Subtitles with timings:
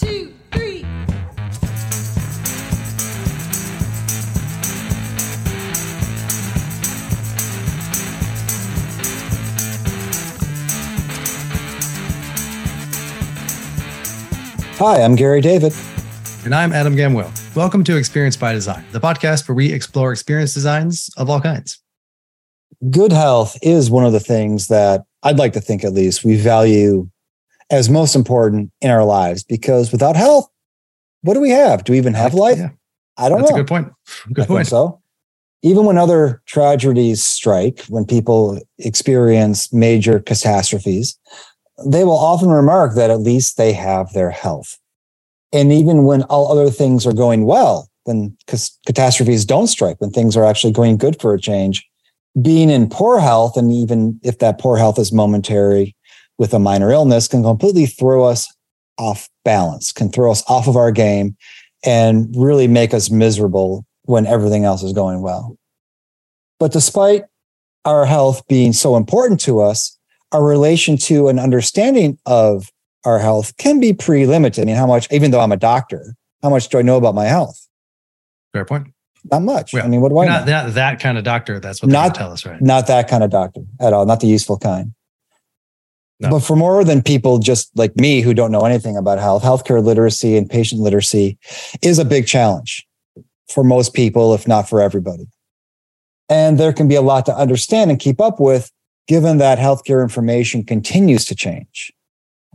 [0.00, 0.82] two, three.
[14.78, 15.74] Hi, I'm Gary David.
[16.46, 17.30] And I'm Adam Gamwell.
[17.54, 21.78] Welcome to Experience by Design, the podcast where we explore experience designs of all kinds.
[22.90, 26.36] Good health is one of the things that I'd like to think, at least, we
[26.36, 27.10] value
[27.70, 30.48] as most important in our lives because without health,
[31.22, 31.84] what do we have?
[31.84, 32.58] Do we even have life?
[32.58, 32.70] Yeah,
[33.16, 33.56] I don't that's know.
[33.56, 33.92] a good point.
[34.32, 34.66] Good I point.
[34.66, 35.00] so.
[35.62, 41.18] Even when other tragedies strike, when people experience major catastrophes,
[41.86, 44.78] they will often remark that at least they have their health.
[45.52, 48.36] And even when all other things are going well, when
[48.86, 51.86] catastrophes don't strike, when things are actually going good for a change,
[52.40, 55.94] being in poor health, and even if that poor health is momentary
[56.40, 58.50] with a minor illness, can completely throw us
[58.98, 61.36] off balance, can throw us off of our game,
[61.84, 65.54] and really make us miserable when everything else is going well.
[66.58, 67.24] But despite
[67.84, 69.98] our health being so important to us,
[70.32, 72.70] our relation to an understanding of
[73.04, 74.62] our health can be pretty limited.
[74.62, 77.14] I mean, how much, even though I'm a doctor, how much do I know about
[77.14, 77.68] my health?
[78.54, 78.88] Fair point.
[79.30, 79.74] Not much.
[79.74, 80.38] I mean, what do I You're know?
[80.38, 81.60] not, not that kind of doctor.
[81.60, 82.58] That's what they Not- tell us, right?
[82.62, 84.94] not that kind of doctor at all, not the useful kind.
[86.20, 86.30] No.
[86.30, 89.82] But for more than people just like me who don't know anything about health, healthcare
[89.82, 91.38] literacy and patient literacy
[91.82, 92.86] is a big challenge
[93.48, 95.26] for most people, if not for everybody.
[96.28, 98.70] And there can be a lot to understand and keep up with,
[99.08, 101.92] given that healthcare information continues to change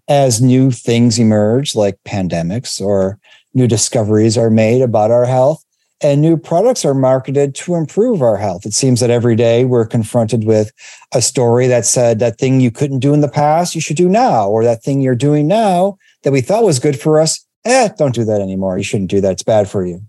[0.07, 3.19] as new things emerge, like pandemics or
[3.55, 5.64] new discoveries are made about our health
[6.01, 8.65] and new products are marketed to improve our health.
[8.65, 10.71] It seems that every day we're confronted with
[11.13, 14.09] a story that said that thing you couldn't do in the past, you should do
[14.09, 17.89] now, or that thing you're doing now that we thought was good for us, eh,
[17.97, 18.77] don't do that anymore.
[18.77, 19.31] You shouldn't do that.
[19.33, 20.01] It's bad for you.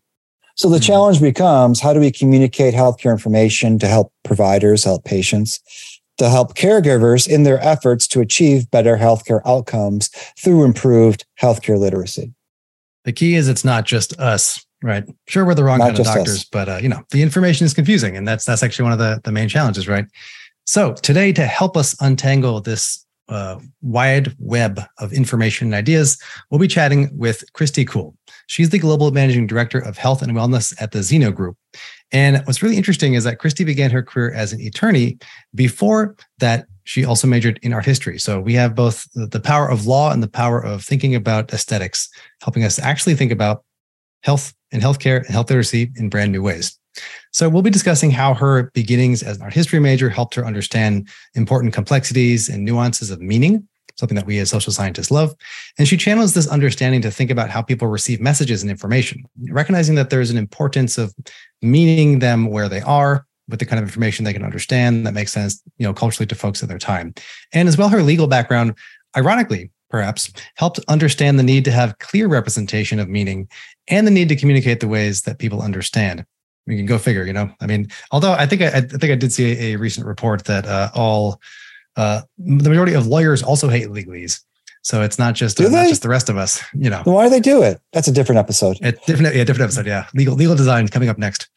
[0.56, 0.82] So the Mhm.
[0.82, 5.60] challenge becomes how do we communicate healthcare information to help providers, help patients,
[6.18, 10.08] to help caregivers in their efforts to achieve better healthcare outcomes
[10.42, 12.32] through improved healthcare literacy?
[13.04, 15.04] The key is it's not just us, right?
[15.26, 16.16] Sure, we're the wrong Not kind of just us.
[16.16, 18.98] doctors, but uh, you know, the information is confusing, and that's that's actually one of
[18.98, 20.06] the the main challenges, right?
[20.66, 26.20] So today, to help us untangle this uh, wide web of information and ideas,
[26.50, 28.14] we'll be chatting with Kristie Kuhl.
[28.46, 31.56] She's the global managing director of health and wellness at the Zeno Group.
[32.12, 35.18] And what's really interesting is that Kristie began her career as an attorney.
[35.54, 38.18] Before that, she also majored in art history.
[38.18, 42.08] So we have both the power of law and the power of thinking about aesthetics,
[42.42, 43.64] helping us actually think about
[44.26, 46.78] health and healthcare and health literacy in brand new ways.
[47.32, 51.08] So we'll be discussing how her beginnings as an art history major helped her understand
[51.34, 55.34] important complexities and nuances of meaning, something that we as social scientists love.
[55.78, 59.94] And she channels this understanding to think about how people receive messages and information, recognizing
[59.94, 61.14] that there is an importance of
[61.62, 65.32] meeting them where they are with the kind of information they can understand that makes
[65.32, 67.14] sense, you know, culturally to folks at their time.
[67.52, 68.74] And as well, her legal background,
[69.16, 73.48] ironically, perhaps, helped understand the need to have clear representation of meaning
[73.88, 76.24] and the need to communicate the ways that people understand.
[76.66, 77.50] We can go figure, you know.
[77.60, 80.44] I mean, although I think I, I think I did see a, a recent report
[80.46, 81.40] that uh, all
[81.96, 84.40] uh, the majority of lawyers also hate legalese.
[84.82, 87.02] So it's not just uh, not just the rest of us, you know.
[87.04, 87.80] Then why do they do it?
[87.92, 88.78] That's a different episode.
[88.82, 89.86] A different, yeah, different episode.
[89.86, 91.48] Yeah, legal legal design coming up next.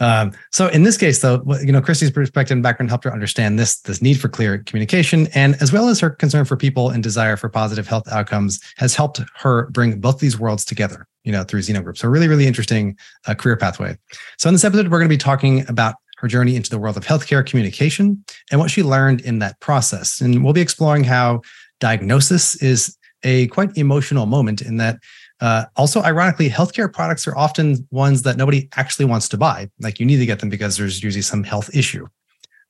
[0.00, 3.58] Um, so in this case, though, you know, Kristie's perspective and background helped her understand
[3.58, 7.02] this this need for clear communication, and as well as her concern for people and
[7.02, 11.06] desire for positive health outcomes, has helped her bring both these worlds together.
[11.22, 11.96] You know, through Zeno Group.
[11.96, 13.96] So really, really interesting uh, career pathway.
[14.36, 16.98] So in this episode, we're going to be talking about her journey into the world
[16.98, 21.40] of healthcare communication and what she learned in that process, and we'll be exploring how
[21.80, 24.98] diagnosis is a quite emotional moment in that
[25.44, 29.68] uh, also, ironically, healthcare products are often ones that nobody actually wants to buy.
[29.78, 32.06] Like you need to get them because there's usually some health issue.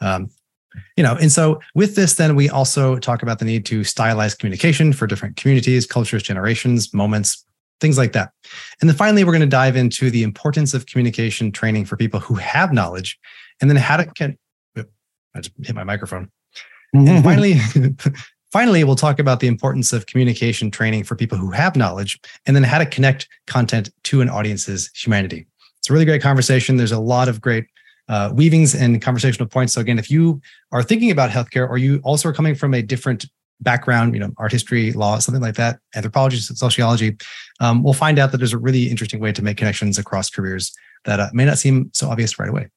[0.01, 0.29] Um,
[0.97, 4.37] you know, and so with this, then we also talk about the need to stylize
[4.37, 7.47] communication for different communities, cultures, generations, moments,
[7.81, 8.33] things like that.
[8.81, 12.19] And then finally, we're going to dive into the importance of communication training for people
[12.19, 13.21] who have knowledge,
[13.61, 14.37] and then how to can.
[14.77, 16.29] I just hit my microphone.
[16.93, 17.55] And finally,
[18.55, 22.55] finally, we'll talk about the importance of communication training for people who have knowledge, and
[22.55, 25.45] then how to connect content to an audience's humanity.
[25.79, 26.77] It's a really great conversation.
[26.77, 27.67] There's a lot of great
[28.09, 29.73] uh, weavings and conversational points.
[29.73, 30.41] So again, if you
[30.71, 33.27] are thinking about healthcare, or you also are coming from a different
[33.61, 37.17] background, you know, art history, law, something like that, anthropology, sociology,
[37.59, 40.73] um, we'll find out that there's a really interesting way to make connections across careers
[41.07, 42.69] that uh, may not seem so obvious right away.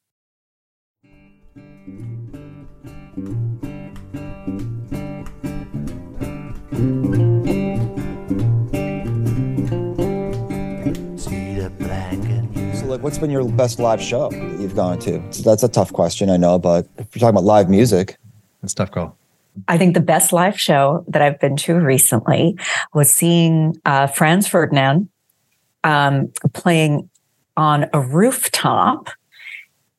[12.98, 14.30] like what's been your best live show
[14.60, 15.20] you've gone to?
[15.32, 18.16] So that's a tough question i know but if you're talking about live music.
[18.62, 19.16] That's tough call.
[19.66, 22.56] I think the best live show that i've been to recently
[22.94, 25.08] was seeing uh, franz ferdinand
[25.82, 27.10] um, playing
[27.56, 29.08] on a rooftop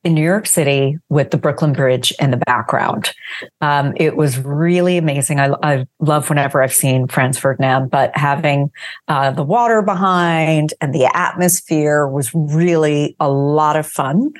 [0.02, 3.12] in New York City with the Brooklyn Bridge in the background.
[3.60, 5.40] Um, it was really amazing.
[5.40, 8.70] I, I, love whenever I've seen Franz Ferdinand, but having
[9.08, 14.32] uh, the water behind and the atmosphere was really a lot of fun.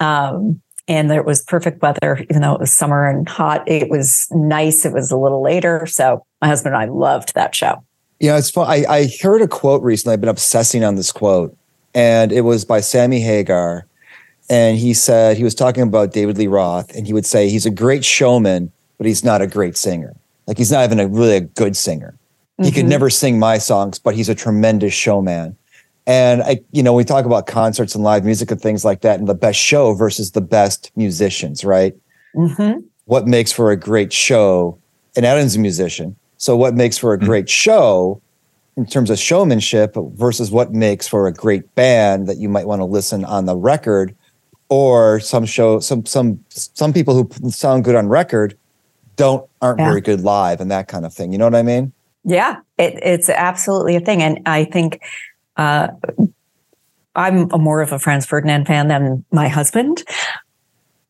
[0.00, 3.66] Um, and there was perfect weather, even though it was summer and hot.
[3.68, 4.84] It was nice.
[4.84, 5.86] It was a little later.
[5.86, 7.82] So my husband and I loved that show.
[8.20, 8.66] Yeah, it's fun.
[8.68, 10.14] I, I heard a quote recently.
[10.14, 11.56] I've been obsessing on this quote,
[11.94, 13.86] and it was by Sammy Hagar
[14.48, 17.66] and he said he was talking about David Lee Roth, and he would say he's
[17.66, 20.14] a great showman, but he's not a great singer.
[20.46, 22.14] Like he's not even a really a good singer.
[22.58, 22.74] He mm-hmm.
[22.74, 25.56] could never sing my songs, but he's a tremendous showman.
[26.06, 29.18] And I, you know, we talk about concerts and live music and things like that,
[29.18, 31.94] and the best show versus the best musicians, right?
[32.34, 32.80] Mm-hmm.
[33.06, 34.78] What makes for a great show?
[35.16, 37.26] And Adam's a musician, so what makes for a mm-hmm.
[37.26, 38.20] great show
[38.76, 42.80] in terms of showmanship versus what makes for a great band that you might want
[42.80, 44.14] to listen on the record
[44.68, 48.56] or some show some some some people who sound good on record
[49.16, 49.88] don't aren't yeah.
[49.88, 51.32] very good live and that kind of thing.
[51.32, 51.92] You know what i mean?
[52.24, 54.22] Yeah it, it's absolutely a thing.
[54.22, 55.02] And i think
[55.56, 55.88] uh,
[57.14, 60.04] i'm a more of a franz ferdinand fan than my husband.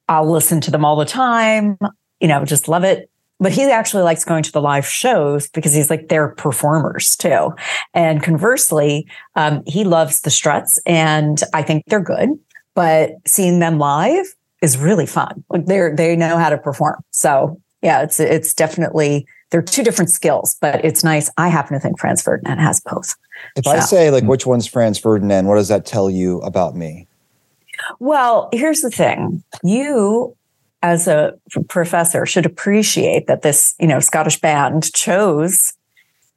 [0.08, 1.78] I'll listen to them all the time
[2.20, 3.10] you know just love it.
[3.40, 7.52] But he actually likes going to the live shows because he's like they're performers too.
[7.92, 12.38] And conversely um, he loves the struts and i think they're good
[12.74, 14.26] but seeing them live
[14.62, 15.44] is really fun.
[15.48, 17.02] Like they're they know how to perform.
[17.10, 21.30] So yeah, it's it's definitely they're two different skills, but it's nice.
[21.36, 23.14] I happen to think Franz Ferdinand has both.
[23.56, 23.72] If so.
[23.72, 27.06] I say like which one's Franz Ferdinand, what does that tell you about me?
[27.98, 29.42] Well, here's the thing.
[29.62, 30.36] You
[30.82, 31.32] as a
[31.68, 35.72] professor should appreciate that this, you know, Scottish band chose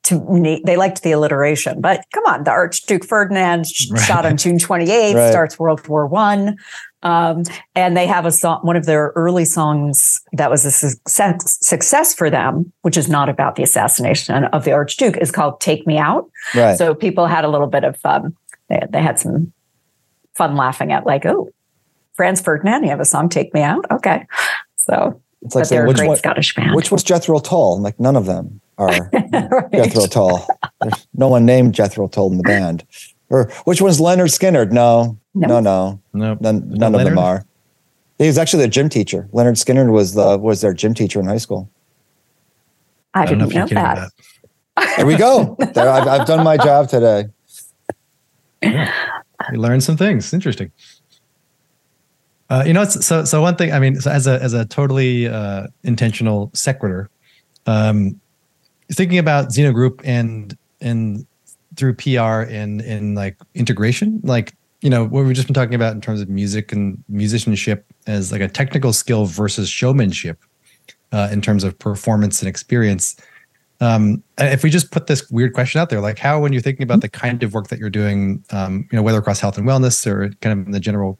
[0.04, 4.02] to they liked the alliteration, but come on, the Archduke Ferdinand right.
[4.02, 5.32] shot on June 28th, right.
[5.32, 6.58] starts World War One.
[7.04, 7.44] Um,
[7.76, 12.14] and they have a song, one of their early songs that was a success, success
[12.14, 15.98] for them, which is not about the assassination of the Archduke, is called "Take Me
[15.98, 16.78] Out." Right.
[16.78, 18.36] So people had a little bit of um,
[18.70, 19.54] they, they had some
[20.34, 21.50] fun laughing at like, oh,
[22.14, 24.26] Franz Ferdinand, you have a song "Take Me Out." Okay,
[24.78, 26.76] so it's like saying, which one, Scottish band.
[26.76, 27.80] Which was Jethro Tull?
[27.80, 29.72] Like none of them are right.
[29.72, 30.48] Jethro Tull.
[30.82, 32.86] There's no one named Jethro Tull in the band.
[33.30, 34.72] Or which one's Lynyrd Skynyrd?
[34.72, 36.38] No, no, no, no.
[36.40, 37.46] None, none of them are.
[38.18, 39.28] He was actually their gym teacher.
[39.32, 41.70] Leonard Skinner was the was their gym teacher in high school.
[43.14, 43.96] I, I didn't know, know that.
[43.96, 44.12] that.
[44.98, 45.56] There we go.
[45.74, 47.26] There, I've, I've done my job today.
[48.62, 48.94] Yeah.
[49.52, 50.34] You learned some things.
[50.34, 50.72] Interesting.
[52.50, 53.74] Uh, you know, so so one thing.
[53.74, 57.10] I mean, so as a as a totally uh, intentional sequitur,
[57.66, 58.20] um,
[58.92, 61.26] thinking about Zeno Group and and
[61.76, 65.94] through PR and and like integration, like you know what we've just been talking about
[65.94, 70.40] in terms of music and musicianship as like a technical skill versus showmanship
[71.12, 73.16] uh, in terms of performance and experience.
[73.80, 76.84] Um, if we just put this weird question out there, like how when you're thinking
[76.84, 79.68] about the kind of work that you're doing, um, you know, whether across health and
[79.68, 81.20] wellness or kind of in the general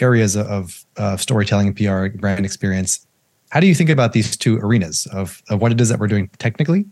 [0.00, 3.06] areas of, of storytelling and PR brand experience,
[3.50, 6.06] how do you think about these two arenas of, of what it is that we're
[6.06, 6.86] doing technically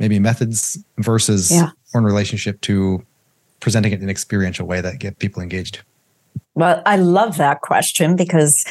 [0.00, 1.70] maybe methods versus yeah.
[1.94, 3.04] in relationship to
[3.60, 5.82] presenting it in an experiential way that get people engaged?
[6.54, 8.64] Well, I love that question because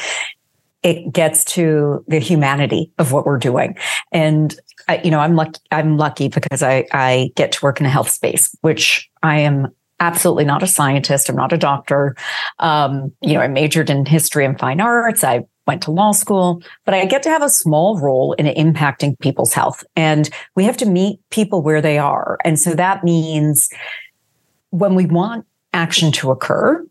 [0.82, 3.76] it gets to the humanity of what we're doing.
[4.12, 4.58] And
[5.04, 5.60] you know, I'm lucky.
[5.70, 9.68] I'm lucky because I I get to work in a health space, which I am
[10.00, 11.28] absolutely not a scientist.
[11.28, 12.16] I'm not a doctor.
[12.58, 15.22] Um, you know, I majored in history and fine arts.
[15.22, 19.16] I went to law school, but I get to have a small role in impacting
[19.20, 19.84] people's health.
[19.94, 22.38] And we have to meet people where they are.
[22.44, 23.70] And so that means
[24.70, 26.84] when we want action to occur,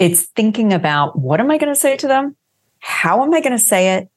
[0.00, 2.34] it's thinking about what am I going to say to them?
[2.80, 4.08] How am I going to say it?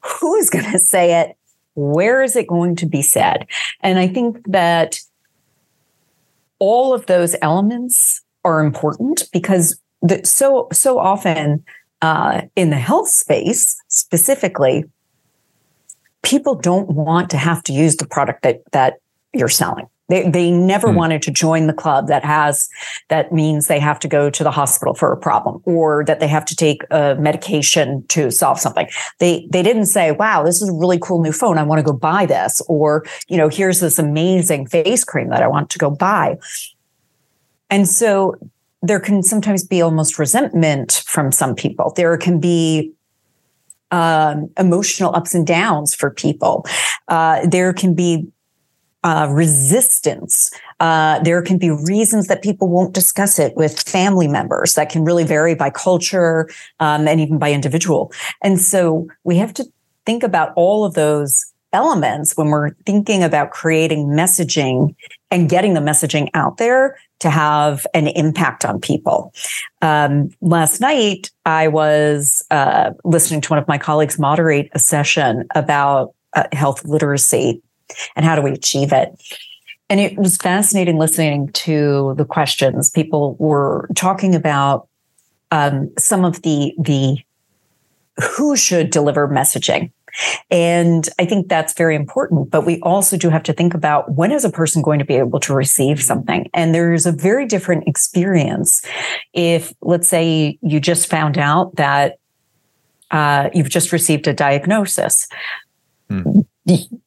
[0.00, 1.36] Who is going to say it?
[1.74, 3.46] Where is it going to be said?
[3.82, 4.98] And I think that
[6.58, 11.64] all of those elements are important because the, so so often
[12.02, 14.84] uh, in the health space specifically,
[16.22, 18.98] people don't want to have to use the product that that
[19.32, 19.86] you're selling.
[20.08, 20.96] They they never mm.
[20.96, 22.68] wanted to join the club that has
[23.08, 26.28] that means they have to go to the hospital for a problem or that they
[26.28, 28.88] have to take a medication to solve something.
[29.20, 31.56] They they didn't say, "Wow, this is a really cool new phone.
[31.56, 35.42] I want to go buy this," or you know, "Here's this amazing face cream that
[35.42, 36.36] I want to go buy."
[37.70, 38.34] And so
[38.82, 41.92] there can sometimes be almost resentment from some people.
[41.96, 42.92] There can be
[43.90, 46.66] um, emotional ups and downs for people.
[47.08, 48.26] Uh, there can be
[49.04, 50.50] uh, resistance.
[50.80, 55.04] Uh, there can be reasons that people won't discuss it with family members that can
[55.04, 56.48] really vary by culture
[56.80, 58.12] um, and even by individual.
[58.42, 59.64] And so we have to
[60.06, 64.94] think about all of those elements when we're thinking about creating messaging
[65.30, 69.32] and getting the messaging out there to have an impact on people.
[69.80, 75.46] Um, last night, I was uh, listening to one of my colleagues moderate a session
[75.54, 77.62] about uh, health literacy
[78.16, 79.10] and how do we achieve it.
[79.88, 82.90] And it was fascinating listening to the questions.
[82.90, 84.88] People were talking about
[85.50, 87.18] um, some of the the
[88.20, 89.90] who should deliver messaging
[90.50, 92.50] and I think that's very important.
[92.50, 95.14] But we also do have to think about when is a person going to be
[95.14, 96.48] able to receive something?
[96.54, 98.82] And there's a very different experience
[99.32, 102.18] if, let's say, you just found out that
[103.10, 105.28] uh, you've just received a diagnosis.
[106.08, 106.40] Hmm.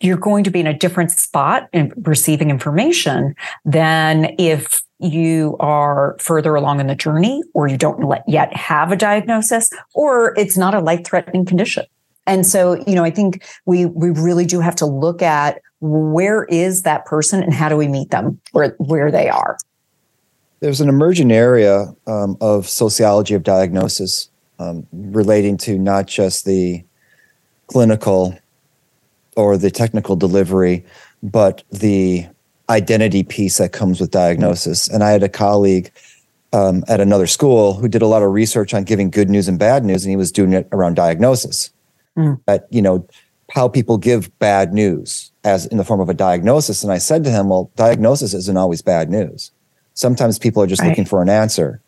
[0.01, 6.17] You're going to be in a different spot in receiving information than if you are
[6.19, 10.73] further along in the journey or you don't yet have a diagnosis or it's not
[10.73, 11.85] a life threatening condition.
[12.27, 16.45] And so, you know, I think we we really do have to look at where
[16.45, 19.57] is that person and how do we meet them where where they are.
[20.59, 26.83] There's an emerging area um, of sociology of diagnosis um, relating to not just the
[27.67, 28.37] clinical
[29.35, 30.83] or the technical delivery,
[31.21, 32.25] but the
[32.69, 34.87] identity piece that comes with diagnosis.
[34.87, 35.91] And I had a colleague
[36.53, 39.59] um, at another school who did a lot of research on giving good news and
[39.59, 41.69] bad news, and he was doing it around diagnosis
[42.17, 42.39] mm.
[42.45, 43.07] that you know
[43.51, 46.83] how people give bad news as in the form of a diagnosis.
[46.83, 49.51] And i said to him well diagnosis isn't always bad news.
[49.93, 50.89] Sometimes people are just right.
[50.89, 51.81] looking for an answer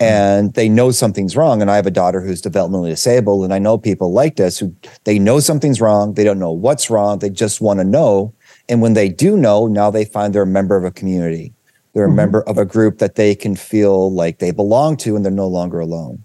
[0.00, 1.60] and they know something's wrong.
[1.62, 4.74] And i have a daughter who's developmentally disabled and i know people like this who
[5.04, 6.14] they know something's wrong.
[6.14, 7.18] They don't know what's wrong.
[7.18, 8.34] They just want to know.
[8.68, 11.52] And when they do know now they find they're a member of a community.
[11.92, 12.16] They're a mm-hmm.
[12.16, 15.46] member of a group that they can feel like they belong to and they're no
[15.46, 16.24] longer alone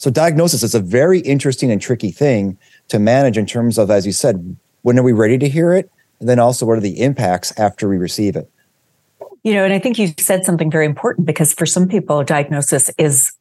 [0.00, 2.56] so diagnosis is a very interesting and tricky thing
[2.88, 5.90] to manage in terms of, as you said, when are we ready to hear it?
[6.20, 8.50] And then also what are the impacts after we receive it?
[9.42, 12.90] You know, and I think you said something very important because for some people, diagnosis
[12.96, 13.32] is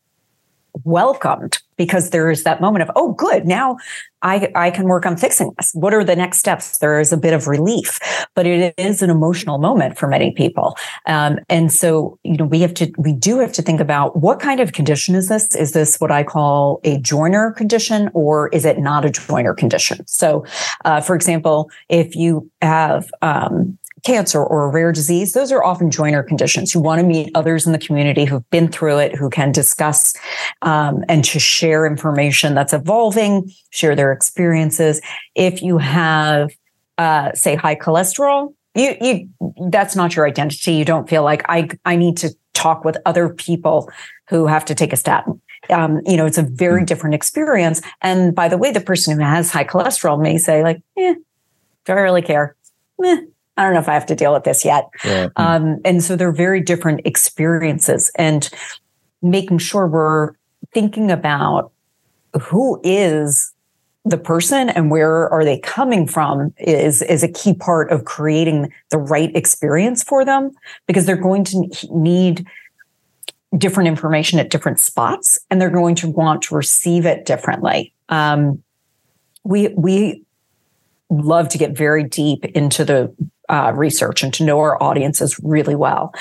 [0.83, 3.77] welcomed because there is that moment of, oh, good, now
[4.21, 5.71] I, I can work on fixing this.
[5.73, 6.79] What are the next steps?
[6.79, 7.99] There is a bit of relief,
[8.35, 10.75] but it is an emotional moment for many people.
[11.07, 14.41] Um, and so, you know, we have to, we do have to think about what
[14.41, 15.55] kind of condition is this?
[15.55, 20.05] Is this what I call a joiner condition or is it not a joiner condition?
[20.05, 20.45] So,
[20.83, 25.91] uh, for example, if you have, um, cancer or a rare disease, those are often
[25.91, 26.73] joiner conditions.
[26.73, 30.15] You want to meet others in the community who've been through it, who can discuss
[30.61, 35.01] um, and to share information that's evolving, share their experiences.
[35.35, 36.51] If you have,
[36.97, 39.29] uh, say, high cholesterol, you, you
[39.69, 40.73] that's not your identity.
[40.73, 43.89] You don't feel like I I need to talk with other people
[44.29, 45.41] who have to take a statin.
[45.69, 46.85] Um, you know, it's a very hmm.
[46.85, 47.81] different experience.
[48.01, 51.15] And by the way, the person who has high cholesterol may say, like, eh,
[51.85, 52.55] do I really care?
[53.03, 53.21] Eh,
[53.59, 54.89] I don't know if I have to deal with this yet.
[55.03, 55.27] Yeah.
[55.35, 58.49] Um, and so they're very different experiences and
[59.21, 60.31] making sure we're
[60.73, 61.73] thinking about
[62.41, 63.53] who is
[64.05, 68.71] the person and where are they coming from is is a key part of creating
[68.91, 70.51] the right experience for them
[70.87, 72.47] because they're going to need
[73.57, 78.63] different information at different spots and they're going to want to receive it differently um,
[79.43, 80.23] we we
[81.09, 83.13] love to get very deep into the
[83.49, 86.13] uh, research and to know our audiences really well.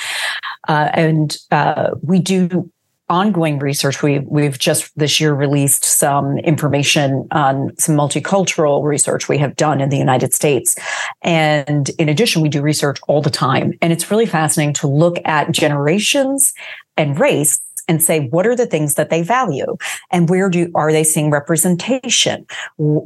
[0.68, 2.70] Uh, and uh, we do
[3.10, 4.02] ongoing research.
[4.02, 9.80] We, we've just this year released some information on some multicultural research we have done
[9.80, 10.76] in the United States.
[11.22, 13.72] And in addition, we do research all the time.
[13.80, 16.52] And it's really fascinating to look at generations
[16.96, 19.76] and race and say what are the things that they value
[20.10, 22.46] and where do are they seeing representation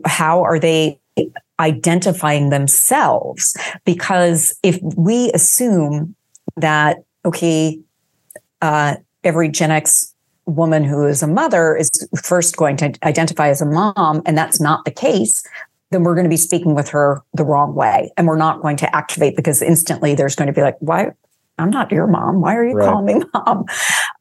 [0.05, 0.99] how are they
[1.61, 3.57] identifying themselves.
[3.85, 6.15] Because if we assume
[6.57, 7.81] that, okay,
[8.61, 10.15] uh, every Gen X
[10.47, 11.91] woman who is a mother is
[12.23, 15.45] first going to identify as a mom, and that's not the case,
[15.91, 18.11] then we're going to be speaking with her the wrong way.
[18.17, 21.13] And we're not going to activate because instantly there's going to be like, why?
[21.59, 22.41] I'm not your mom.
[22.41, 22.89] Why are you right.
[22.89, 23.67] calling me mom?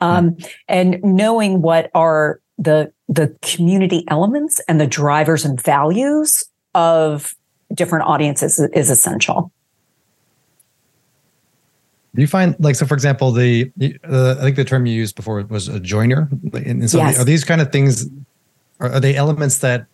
[0.01, 7.35] Um, and knowing what are the the community elements and the drivers and values of
[7.73, 9.51] different audiences is essential.
[12.13, 12.85] Do you find like so?
[12.85, 13.71] For example, the
[14.03, 16.29] uh, I think the term you used before was a joiner.
[16.53, 17.17] And so, yes.
[17.17, 18.05] are these kind of things?
[18.81, 19.85] Are, are they elements that,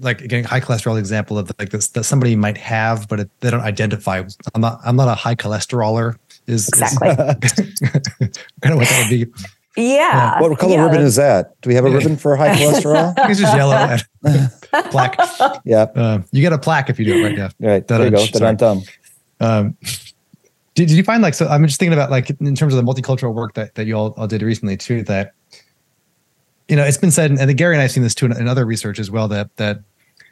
[0.00, 3.50] like getting high cholesterol example of like this that somebody might have, but it, they
[3.50, 4.24] don't identify?
[4.52, 4.80] I'm not.
[4.84, 6.16] I'm not a high cholesteroler.
[6.48, 7.52] Is exactly is,
[8.60, 9.32] kind of what that would be.
[9.76, 10.40] Yeah.
[10.40, 10.84] What color yeah.
[10.84, 11.60] ribbon is that?
[11.60, 13.14] Do we have a ribbon for high cholesterol?
[13.28, 13.96] it's just yellow
[14.90, 15.16] plaque.
[15.64, 15.82] Yeah.
[15.94, 17.48] Uh, you get a plaque if you do it right now.
[17.58, 17.86] Right.
[17.86, 18.24] There you go.
[18.24, 18.82] That I'm dumb.
[19.40, 19.76] Um,
[20.74, 21.46] did, did you find like so?
[21.48, 24.14] I'm just thinking about like in terms of the multicultural work that that you all,
[24.16, 25.02] all did recently too.
[25.02, 25.32] That
[26.68, 28.64] you know, it's been said, and Gary and I've seen this too in, in other
[28.64, 29.28] research as well.
[29.28, 29.80] That that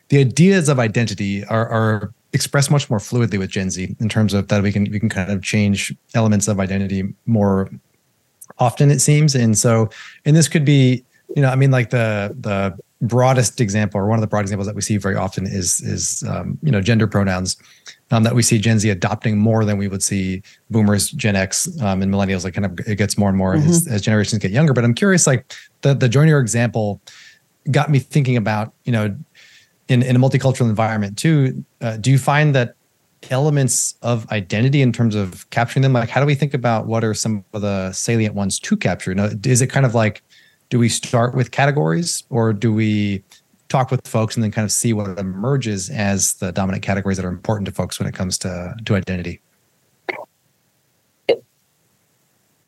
[0.08, 4.34] the ideas of identity are are expressed much more fluidly with Gen Z in terms
[4.34, 7.70] of that we can we can kind of change elements of identity more
[8.62, 9.34] often it seems.
[9.34, 9.90] And so
[10.24, 11.04] and this could be
[11.36, 12.76] you know i mean like the the
[13.06, 16.22] broadest example or one of the broad examples that we see very often is is
[16.28, 17.56] um, you know gender pronouns
[18.12, 20.40] um, that we see gen z adopting more than we would see
[20.70, 22.44] boomers gen x um, and millennials.
[22.44, 23.68] Like kind of it gets more and more mm-hmm.
[23.68, 24.72] as, as generations get younger.
[24.72, 27.00] But i'm curious like the the joiner example
[27.70, 29.16] got me thinking about you know
[29.88, 32.76] in, in a multicultural environment too uh, do you find that
[33.30, 35.92] elements of identity in terms of capturing them?
[35.92, 39.14] Like, how do we think about what are some of the salient ones to capture?
[39.14, 40.22] Now, is it kind of like,
[40.70, 43.22] do we start with categories or do we
[43.68, 47.24] talk with folks and then kind of see what emerges as the dominant categories that
[47.24, 49.40] are important to folks when it comes to, to identity?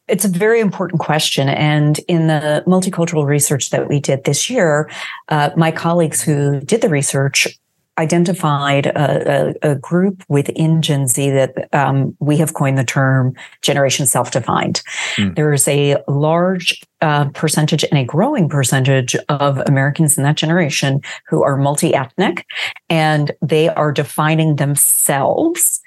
[0.07, 1.49] It's a very important question.
[1.49, 4.91] And in the multicultural research that we did this year,
[5.31, 7.59] uh, my colleagues who did the research
[7.99, 13.35] identified a, a, a, group within Gen Z that um, we have coined the term
[13.63, 14.83] generation self defined.
[15.17, 15.37] Mm.
[15.37, 21.45] There's a large uh, percentage and a growing percentage of Americans in that generation who
[21.45, 22.47] are multi ethnic
[22.89, 25.81] and they are defining themselves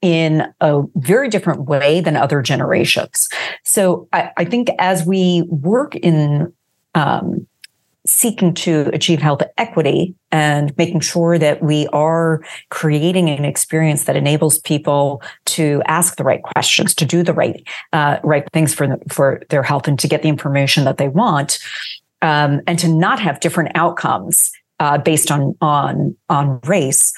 [0.00, 3.28] in a very different way than other generations.
[3.64, 6.52] So I, I think as we work in
[6.94, 7.46] um,
[8.08, 14.16] seeking to achieve health equity and making sure that we are creating an experience that
[14.16, 18.96] enables people to ask the right questions, to do the right uh, right things for
[19.08, 21.58] for their health, and to get the information that they want,
[22.22, 27.12] um, and to not have different outcomes uh, based on on on race.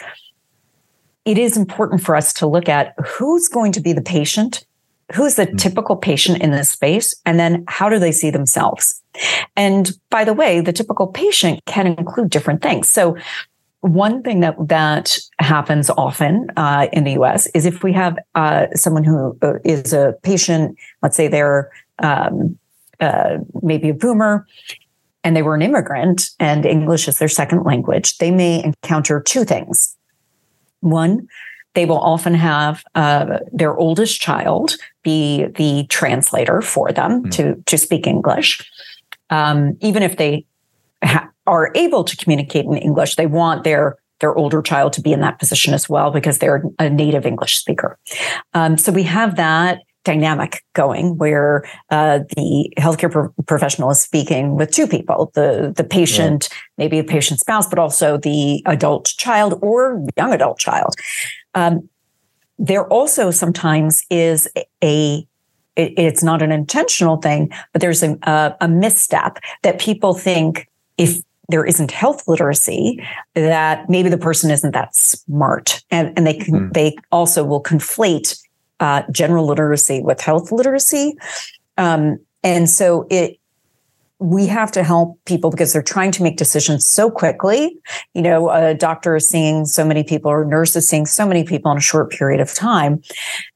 [1.24, 4.64] It is important for us to look at who's going to be the patient
[5.14, 5.56] who's the hmm.
[5.56, 9.02] typical patient in this space and then how do they see themselves
[9.56, 13.16] and by the way the typical patient can include different things so
[13.80, 17.46] one thing that that happens often uh, in the U.S.
[17.54, 21.70] is if we have uh, someone who uh, a patient, let's say they're
[22.00, 22.58] um,
[23.00, 24.46] uh, maybe a boomer,
[25.24, 29.44] and they were an immigrant, and English is their second language, they may encounter two
[29.44, 29.96] things.
[30.80, 31.26] One,
[31.74, 37.30] they will often have uh, their oldest child be the translator for them mm.
[37.32, 38.68] to to speak English.
[39.30, 40.46] Um, even if they
[41.04, 45.12] ha- are able to communicate in English, they want their their older child to be
[45.12, 47.98] in that position as well because they're a native English speaker.
[48.52, 54.56] Um, so we have that dynamic going where uh, the healthcare pro- professional is speaking
[54.56, 56.60] with two people the the patient right.
[56.78, 60.94] maybe a patient spouse but also the adult child or young adult child
[61.54, 61.88] um,
[62.58, 64.48] there also sometimes is
[64.82, 65.26] a
[65.76, 70.68] it, it's not an intentional thing, but there's a, a, a misstep that people think
[70.98, 76.34] if there isn't health literacy that maybe the person isn't that smart and, and they
[76.34, 76.72] can mm.
[76.72, 78.38] they also will conflate
[78.78, 81.16] uh, general literacy with health literacy
[81.76, 83.39] um, and so it
[84.20, 87.76] we have to help people because they're trying to make decisions so quickly.
[88.14, 91.26] You know, a doctor is seeing so many people or a nurse is seeing so
[91.26, 93.02] many people in a short period of time.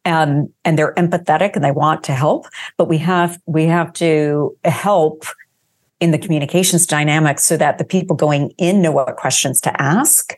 [0.07, 2.47] Um, and they're empathetic and they want to help,
[2.79, 5.27] but we have, we have to help
[6.01, 10.35] in the communications dynamics so that the people going in know what questions to ask.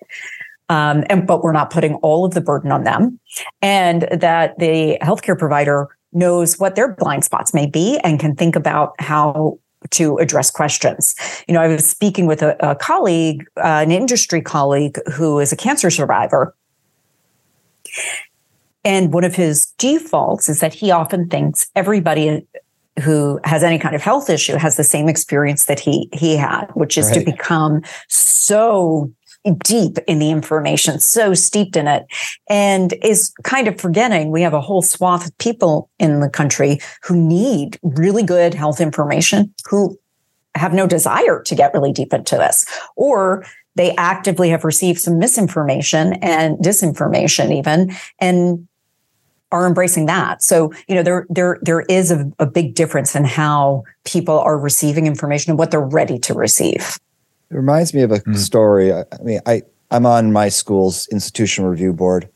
[0.68, 3.20] Um, and, but we're not putting all of the burden on them
[3.62, 8.56] and that the healthcare provider knows what their blind spots may be and can think
[8.56, 9.58] about how
[9.90, 11.14] to address questions.
[11.48, 15.52] You know, I was speaking with a, a colleague, uh, an industry colleague who is
[15.52, 16.54] a cancer survivor.
[18.84, 22.46] And one of his defaults is that he often thinks everybody
[23.02, 26.66] who has any kind of health issue has the same experience that he he had,
[26.74, 27.18] which is right.
[27.18, 29.10] to become so
[29.54, 32.06] deep in the information, so steeped in it,
[32.48, 36.78] and is kind of forgetting we have a whole swath of people in the country
[37.02, 39.98] who need really good health information, who
[40.54, 45.18] have no desire to get really deep into this, or they actively have received some
[45.18, 48.66] misinformation and disinformation even, and
[49.52, 50.42] are embracing that.
[50.42, 54.58] So, you know, there there there is a, a big difference in how people are
[54.58, 56.98] receiving information and what they're ready to receive.
[57.50, 58.36] It reminds me of a mm.
[58.36, 58.92] story.
[58.92, 62.28] I, I mean, I I'm on my school's institutional review board,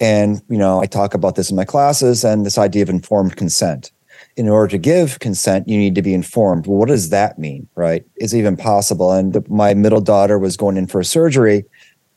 [0.00, 3.36] and you know, I talk about this in my classes and this idea of informed
[3.36, 3.92] consent.
[4.36, 6.66] In order to give consent, you need to be informed.
[6.66, 8.04] Well, what does that mean, right?
[8.16, 9.12] Is it even possible?
[9.12, 11.64] And the, my middle daughter was going in for a surgery,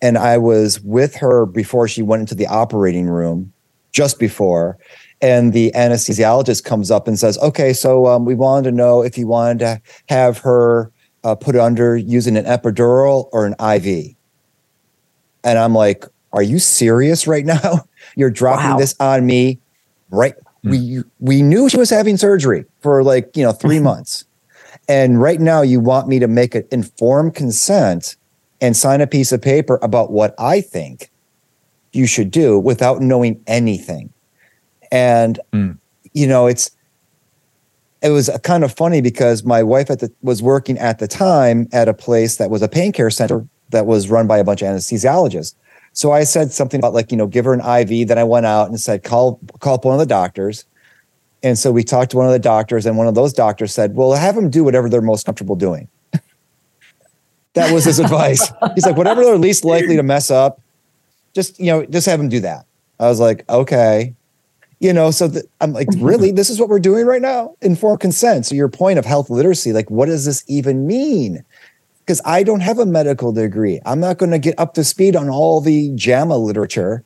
[0.01, 3.53] and I was with her before she went into the operating room
[3.91, 4.77] just before.
[5.21, 9.17] And the anesthesiologist comes up and says, Okay, so um, we wanted to know if
[9.17, 10.91] you wanted to have her
[11.23, 14.15] uh, put under using an epidural or an IV.
[15.43, 17.85] And I'm like, Are you serious right now?
[18.15, 18.77] You're dropping wow.
[18.77, 19.59] this on me
[20.11, 20.35] right?
[20.63, 20.69] Mm.
[20.69, 24.25] We we knew she was having surgery for like, you know, three months.
[24.87, 28.17] And right now you want me to make an informed consent
[28.59, 31.09] and sign a piece of paper about what I think
[31.93, 34.13] you should do without knowing anything.
[34.91, 35.77] And mm.
[36.13, 36.71] you know, it's
[38.01, 41.67] it was kind of funny because my wife at the was working at the time
[41.71, 44.61] at a place that was a pain care center that was run by a bunch
[44.61, 45.55] of anesthesiologists.
[45.93, 48.07] So I said something about like, you know, give her an IV.
[48.07, 50.65] Then I went out and said, call call up one of the doctors.
[51.43, 53.95] And so we talked to one of the doctors, and one of those doctors said,
[53.95, 55.87] Well, have them do whatever they're most comfortable doing.
[57.53, 58.51] that was his advice.
[58.75, 60.61] He's like, whatever they're least likely to mess up,
[61.33, 62.65] just you know, just have them do that.
[62.99, 64.13] I was like, okay,
[64.81, 65.11] you know.
[65.11, 67.55] So th- I'm like, really, this is what we're doing right now?
[67.61, 68.45] Informed consent.
[68.45, 71.45] So your point of health literacy, like, what does this even mean?
[71.99, 73.79] Because I don't have a medical degree.
[73.85, 77.05] I'm not going to get up to speed on all the JAMA literature.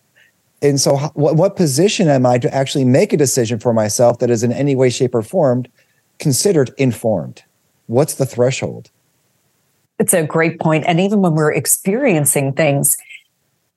[0.62, 4.32] And so, what, what position am I to actually make a decision for myself that
[4.32, 5.66] is in any way, shape, or form
[6.18, 7.44] considered informed?
[7.88, 8.90] What's the threshold?
[10.00, 10.58] It's a great.
[10.66, 12.98] And even when we're experiencing things,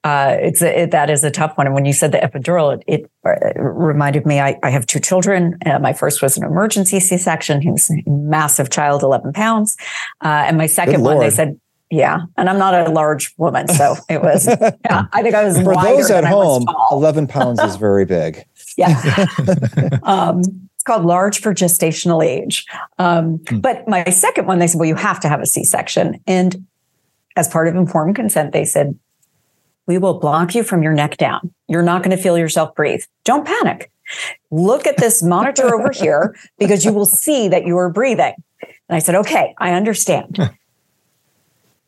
[0.05, 1.67] uh, it's a, it, that is a tough one.
[1.67, 4.41] And when you said the epidural, it, it uh, reminded me.
[4.41, 5.59] I, I, have two children.
[5.67, 7.61] Uh, my first was an emergency C-section.
[7.61, 9.77] He was a massive child, eleven pounds,
[10.25, 12.21] uh, and my second one, they said, yeah.
[12.37, 14.47] And I'm not a large woman, so it was.
[14.85, 15.57] yeah, I think I was.
[15.61, 18.45] For those at home, eleven pounds is very big.
[18.77, 19.27] yeah.
[20.05, 22.67] um, it's called large for gestational age.
[22.99, 23.59] Um, hmm.
[23.59, 26.67] But my second one, they said, well, you have to have a C-section, and
[27.37, 28.99] as part of informed consent, they said
[29.89, 31.53] we will block you from your neck down.
[31.67, 33.03] You're not going to feel yourself breathe.
[33.25, 33.91] Don't panic.
[34.51, 38.35] Look at this monitor over here because you will see that you are breathing.
[38.63, 40.39] And I said, okay, I understand.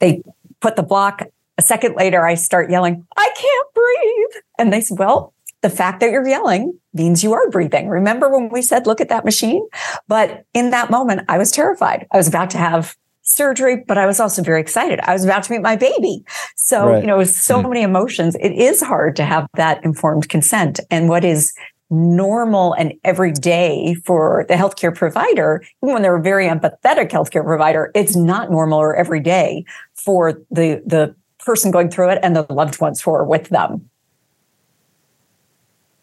[0.00, 0.22] they
[0.60, 1.22] put the block.
[1.58, 4.42] A second later, I start yelling, I can't breathe.
[4.58, 7.88] And they said, well, the fact that you're yelling means you are breathing.
[7.88, 9.66] Remember when we said, look at that machine?
[10.08, 12.06] But in that moment, I was terrified.
[12.10, 15.00] I was about to have surgery, but I was also very excited.
[15.00, 16.24] I was about to meet my baby.
[16.56, 17.00] So, right.
[17.00, 17.68] you know, so mm-hmm.
[17.68, 18.36] many emotions.
[18.40, 20.80] It is hard to have that informed consent.
[20.90, 21.52] And what is
[21.90, 27.90] normal and everyday for the healthcare provider, even when they're a very empathetic healthcare provider,
[27.94, 32.80] it's not normal or everyday for the the person going through it and the loved
[32.80, 33.90] ones who are with them.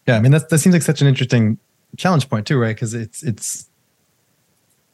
[0.08, 1.58] Yeah, I mean that that seems like such an interesting
[1.96, 2.76] challenge point too, right?
[2.76, 3.67] Because it's it's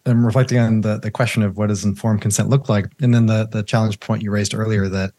[0.05, 3.25] I'm reflecting on the, the question of what does informed consent look like, and then
[3.27, 5.11] the the challenge point you raised earlier that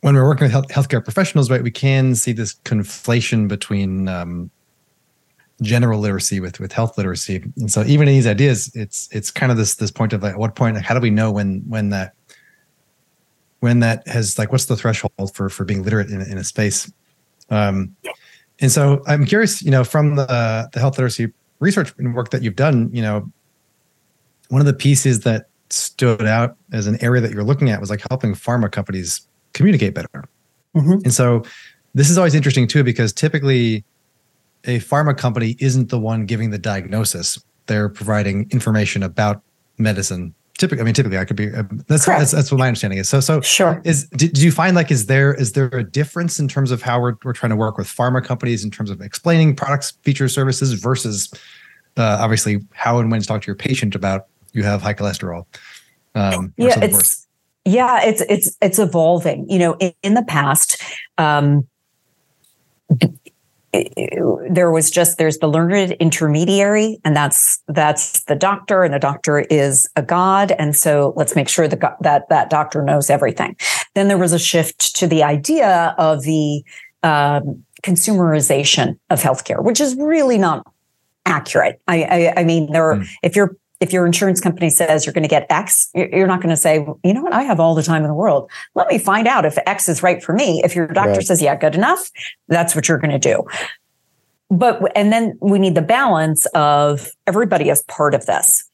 [0.00, 4.50] when we're working with health, healthcare professionals, right, we can see this conflation between um,
[5.60, 9.50] general literacy with with health literacy, and so even in these ideas, it's it's kind
[9.50, 11.62] of this this point of like, at what point, like, how do we know when
[11.68, 12.14] when that
[13.60, 16.92] when that has like what's the threshold for for being literate in, in a space?
[17.50, 17.96] Um
[18.60, 22.42] and so i'm curious you know from the the health literacy research and work that
[22.42, 23.30] you've done, you know,
[24.48, 27.88] one of the pieces that stood out as an area that you're looking at was
[27.88, 30.24] like helping pharma companies communicate better.
[30.76, 31.04] Mm-hmm.
[31.04, 31.44] And so
[31.94, 33.84] this is always interesting too, because typically
[34.64, 37.42] a pharma company isn't the one giving the diagnosis.
[37.66, 39.42] They're providing information about
[39.78, 40.34] medicine.
[40.62, 43.08] Typically, I mean, typically I could be, uh, that's, that's, that's, what my understanding is.
[43.08, 43.82] So, so sure.
[43.82, 46.82] Is, did, did you find like, is there, is there a difference in terms of
[46.82, 50.32] how we're, we're trying to work with pharma companies in terms of explaining products, features,
[50.32, 51.32] services versus
[51.96, 55.46] uh, obviously how and when to talk to your patient about you have high cholesterol.
[56.14, 57.26] Um, yeah, it's worse.
[57.64, 59.50] yeah, it's it's it's evolving.
[59.50, 60.80] You know, in, in the past,
[61.18, 61.66] um,
[64.50, 69.40] there was just there's the learned intermediary, and that's that's the doctor, and the doctor
[69.40, 73.56] is a god, and so let's make sure that that that doctor knows everything.
[73.94, 76.62] Then there was a shift to the idea of the
[77.02, 80.66] um, consumerization of healthcare, which is really not
[81.24, 81.80] accurate.
[81.88, 82.94] I, I, I mean, there.
[82.94, 83.08] Mm.
[83.22, 86.54] If you're if your insurance company says you're going to get X, you're not going
[86.54, 88.48] to say, you know what, I have all the time in the world.
[88.76, 90.62] Let me find out if X is right for me.
[90.64, 91.26] If your doctor right.
[91.26, 92.08] says, yeah, good enough,
[92.46, 93.44] that's what you're going to do.
[94.52, 98.68] but and then we need the balance of everybody as part of this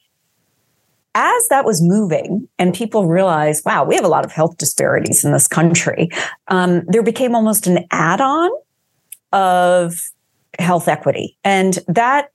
[1.14, 5.25] as that was moving and people realized wow we have a lot of health disparities
[5.25, 6.11] in this country
[6.49, 8.51] um, there became almost an add-on
[9.33, 10.11] of
[10.59, 12.31] health equity and that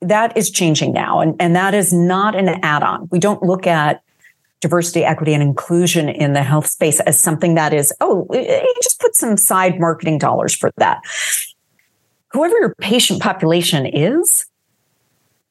[0.00, 1.20] that is changing now.
[1.20, 3.08] And, and that is not an add-on.
[3.10, 4.02] We don't look at
[4.60, 8.26] diversity equity and inclusion in the health space as something that is oh
[8.82, 11.02] just put some side marketing dollars for that.
[12.32, 14.46] Whoever your patient population is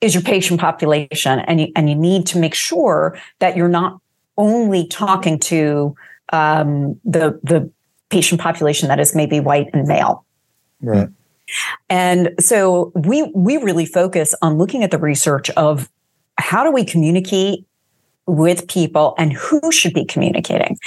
[0.01, 4.01] is your patient population and you, and you need to make sure that you're not
[4.37, 5.95] only talking to
[6.33, 7.69] um, the the
[8.09, 10.25] patient population that is maybe white and male.
[10.81, 11.09] Right
[11.89, 15.89] and so we we really focus on looking at the research of
[16.37, 17.65] how do we communicate
[18.27, 20.77] with people and who should be communicating.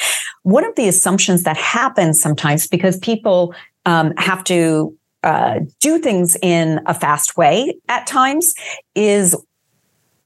[0.43, 3.55] One of the assumptions that happens sometimes because people
[3.87, 8.55] um, have to uh, do things in a fast way at times
[8.95, 9.37] is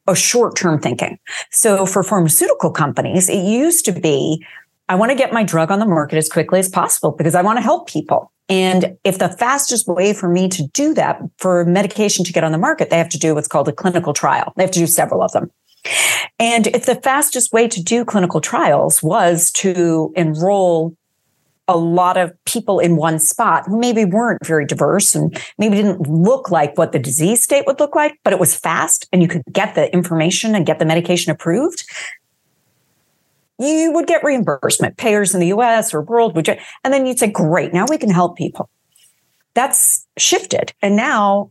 [0.07, 1.18] a short term thinking.
[1.51, 4.45] So for pharmaceutical companies, it used to be
[4.88, 7.42] I want to get my drug on the market as quickly as possible because I
[7.42, 8.31] want to help people.
[8.49, 12.53] And if the fastest way for me to do that for medication to get on
[12.53, 14.53] the market, they have to do what's called a clinical trial.
[14.57, 15.51] They have to do several of them.
[16.38, 20.97] And if the fastest way to do clinical trials was to enroll
[21.68, 26.07] a lot of people in one spot who maybe weren't very diverse and maybe didn't
[26.09, 29.29] look like what the disease state would look like, but it was fast and you
[29.29, 31.85] could get the information and get the medication approved,
[33.62, 34.96] you would get reimbursement.
[34.96, 38.11] Payers in the US or world would, and then you'd say, great, now we can
[38.11, 38.68] help people.
[39.55, 40.72] That's shifted.
[40.83, 41.51] And now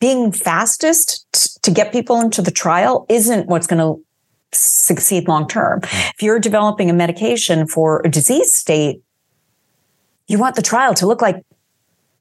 [0.00, 4.02] being fastest to get people into the trial isn't what's going to
[4.52, 5.80] succeed long term.
[5.80, 6.10] Mm.
[6.14, 9.02] If you're developing a medication for a disease state,
[10.28, 11.44] you want the trial to look like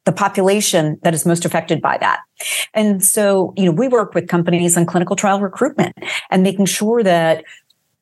[0.06, 2.20] the population that is most affected by that.
[2.76, 5.96] And so, you know, we work with companies on clinical trial recruitment
[6.30, 7.44] and making sure that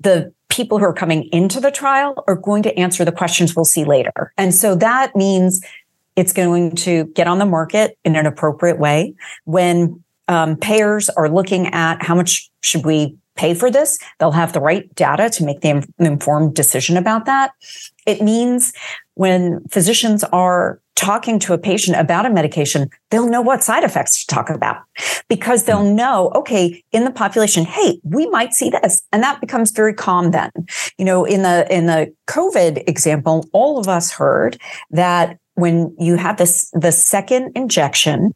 [0.02, 3.66] the people who are coming into the trial are going to answer the questions we'll
[3.66, 4.32] see later.
[4.38, 5.66] And so that means
[6.16, 9.16] it's going to get on the market in an appropriate way.
[9.46, 14.54] When um, payers are looking at how much should we pay for this, they'll have
[14.54, 17.52] the right data to make the informed decision about that.
[18.06, 18.74] It means
[19.16, 24.24] when physicians are talking to a patient about a medication, they'll know what side effects
[24.24, 24.84] to talk about
[25.28, 25.96] because they'll hmm.
[25.96, 29.02] know, okay, in the population, hey, we might see this.
[29.12, 30.52] And that becomes very calm then.
[30.98, 34.58] You know, in the in the COVID example, all of us heard
[34.92, 38.34] that when you have this the second injection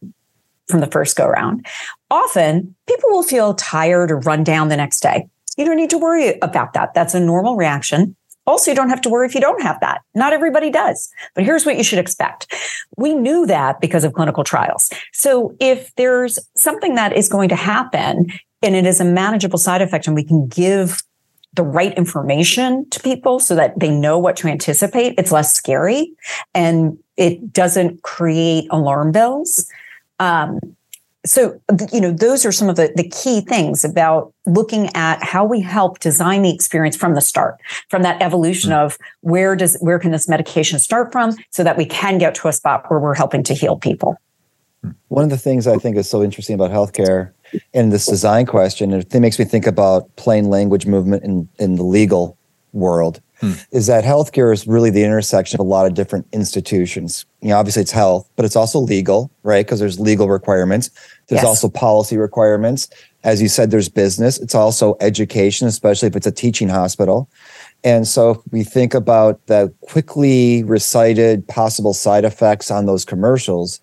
[0.68, 1.66] from the first go around,
[2.10, 5.26] often people will feel tired or run down the next day.
[5.56, 6.94] You don't need to worry about that.
[6.94, 8.14] That's a normal reaction.
[8.48, 10.00] Also, you don't have to worry if you don't have that.
[10.14, 11.10] Not everybody does.
[11.34, 12.52] But here's what you should expect.
[12.96, 14.90] We knew that because of clinical trials.
[15.12, 18.32] So if there's something that is going to happen
[18.62, 21.02] and it is a manageable side effect and we can give
[21.52, 26.10] the right information to people so that they know what to anticipate, it's less scary
[26.54, 29.70] and it doesn't create alarm bells.
[30.20, 30.58] Um,
[31.26, 31.60] so,
[31.92, 35.60] you know, those are some of the, the key things about looking at how we
[35.60, 38.86] help design the experience from the start, from that evolution mm-hmm.
[38.86, 42.48] of where does, where can this medication start from so that we can get to
[42.48, 44.16] a spot where we're helping to heal people.
[45.08, 47.32] One of the things I think is so interesting about healthcare
[47.74, 51.82] and this design question, it makes me think about plain language movement in, in the
[51.82, 52.38] legal
[52.72, 53.52] world, hmm.
[53.72, 57.26] is that healthcare is really the intersection of a lot of different institutions.
[57.40, 59.64] You know, obviously it's health, but it's also legal, right?
[59.64, 60.90] Because there's legal requirements.
[61.28, 61.46] There's yes.
[61.46, 62.88] also policy requirements.
[63.24, 64.38] As you said, there's business.
[64.38, 67.28] It's also education, especially if it's a teaching hospital.
[67.84, 73.80] And so if we think about the quickly recited possible side effects on those commercials,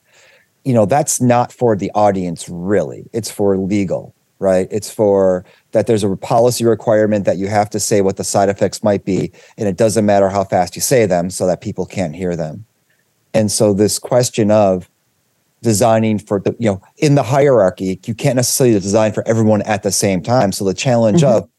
[0.63, 3.05] you know, that's not for the audience really.
[3.13, 4.14] It's for legal,
[4.45, 4.67] right?
[4.69, 8.47] It's for that there's a policy requirement that you have to say what the side
[8.47, 9.31] effects might be.
[9.57, 12.65] And it doesn't matter how fast you say them so that people can't hear them.
[13.33, 14.87] And so this question of
[15.63, 19.81] designing for the, you know, in the hierarchy, you can't necessarily design for everyone at
[19.81, 20.51] the same time.
[20.51, 21.37] So the challenge mm-hmm.
[21.37, 21.49] of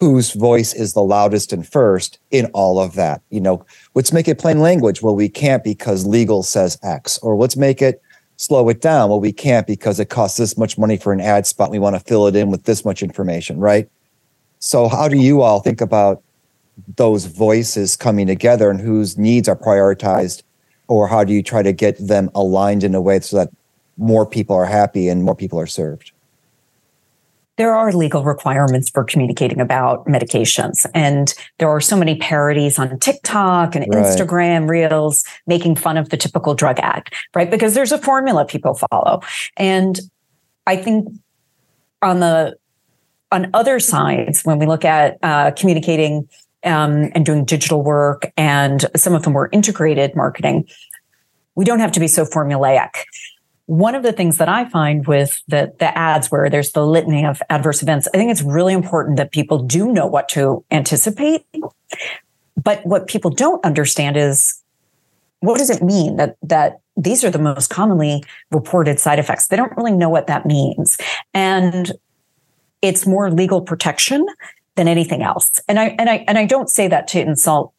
[0.00, 3.22] whose voice is the loudest and first in all of that.
[3.30, 5.00] You know, let's make it plain language.
[5.00, 8.02] Well, we can't because legal says X, or let's make it
[8.36, 9.10] slow it down.
[9.10, 11.70] Well, we can't because it costs this much money for an ad spot.
[11.70, 13.88] We want to fill it in with this much information, right?
[14.58, 16.22] So, how do you all think about
[16.96, 20.42] those voices coming together and whose needs are prioritized?
[20.86, 23.50] Or how do you try to get them aligned in a way so that
[23.96, 26.12] more people are happy and more people are served?
[27.56, 30.86] There are legal requirements for communicating about medications.
[30.94, 34.04] And there are so many parodies on TikTok and right.
[34.04, 37.50] Instagram reels making fun of the typical drug ad, right?
[37.50, 39.20] Because there's a formula people follow.
[39.56, 40.00] And
[40.66, 41.08] I think
[42.02, 42.56] on the
[43.30, 46.28] on other sides, when we look at uh, communicating
[46.62, 50.68] um, and doing digital work, and some of them were integrated marketing,
[51.56, 52.90] we don't have to be so formulaic
[53.66, 57.24] one of the things that I find with the, the ads where there's the litany
[57.24, 61.46] of adverse events, I think it's really important that people do know what to anticipate.
[62.62, 64.62] But what people don't understand is
[65.40, 69.48] what does it mean that that these are the most commonly reported side effects?
[69.48, 70.98] They don't really know what that means.
[71.32, 71.92] And
[72.80, 74.26] it's more legal protection
[74.76, 75.60] than anything else.
[75.68, 77.72] And I and I and I don't say that to insult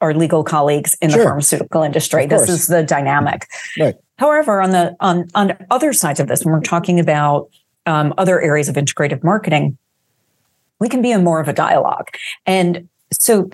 [0.00, 1.18] our legal colleagues in sure.
[1.18, 2.26] the pharmaceutical industry.
[2.26, 3.48] This is the dynamic.
[3.78, 3.96] Right.
[4.18, 7.48] However, on the on on other sides of this, when we're talking about
[7.86, 9.76] um, other areas of integrative marketing,
[10.80, 12.08] we can be in more of a dialogue.
[12.46, 13.50] And so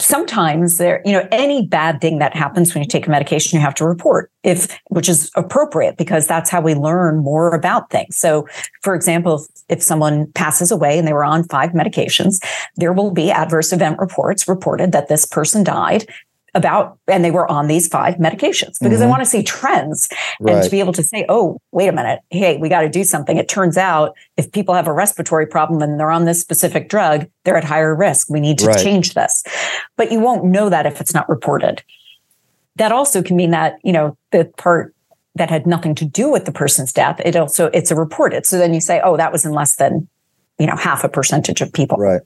[0.00, 3.64] sometimes there, you know, any bad thing that happens when you take a medication, you
[3.64, 8.16] have to report if, which is appropriate because that's how we learn more about things.
[8.16, 8.48] So,
[8.82, 12.42] for example, if, if someone passes away and they were on five medications,
[12.76, 16.06] there will be adverse event reports reported that this person died
[16.56, 19.02] about, and they were on these five medications because mm-hmm.
[19.02, 20.08] I want to see trends
[20.40, 20.54] right.
[20.54, 23.04] and to be able to say, oh, wait a minute, hey, we got to do
[23.04, 23.36] something.
[23.36, 27.26] It turns out if people have a respiratory problem and they're on this specific drug,
[27.44, 28.30] they're at higher risk.
[28.30, 28.82] We need to right.
[28.82, 29.44] change this.
[29.96, 31.82] But you won't know that if it's not reported.
[32.76, 34.94] That also can mean that, you know, the part
[35.34, 38.46] that had nothing to do with the person's death, it also, it's a reported.
[38.46, 40.08] So then you say, oh, that was in less than,
[40.58, 41.98] you know, half a percentage of people.
[41.98, 42.22] Right.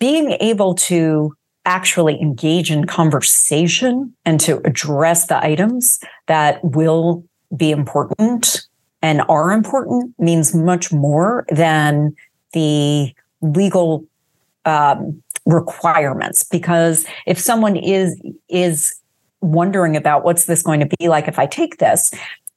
[0.00, 1.34] Being able to
[1.68, 7.22] actually engage in conversation and to address the items that will
[7.54, 8.66] be important
[9.02, 12.16] and are important means much more than
[12.54, 14.04] the legal
[14.64, 16.42] um, requirements.
[16.42, 18.94] Because if someone is is
[19.42, 22.10] wondering about what's this going to be like if i take this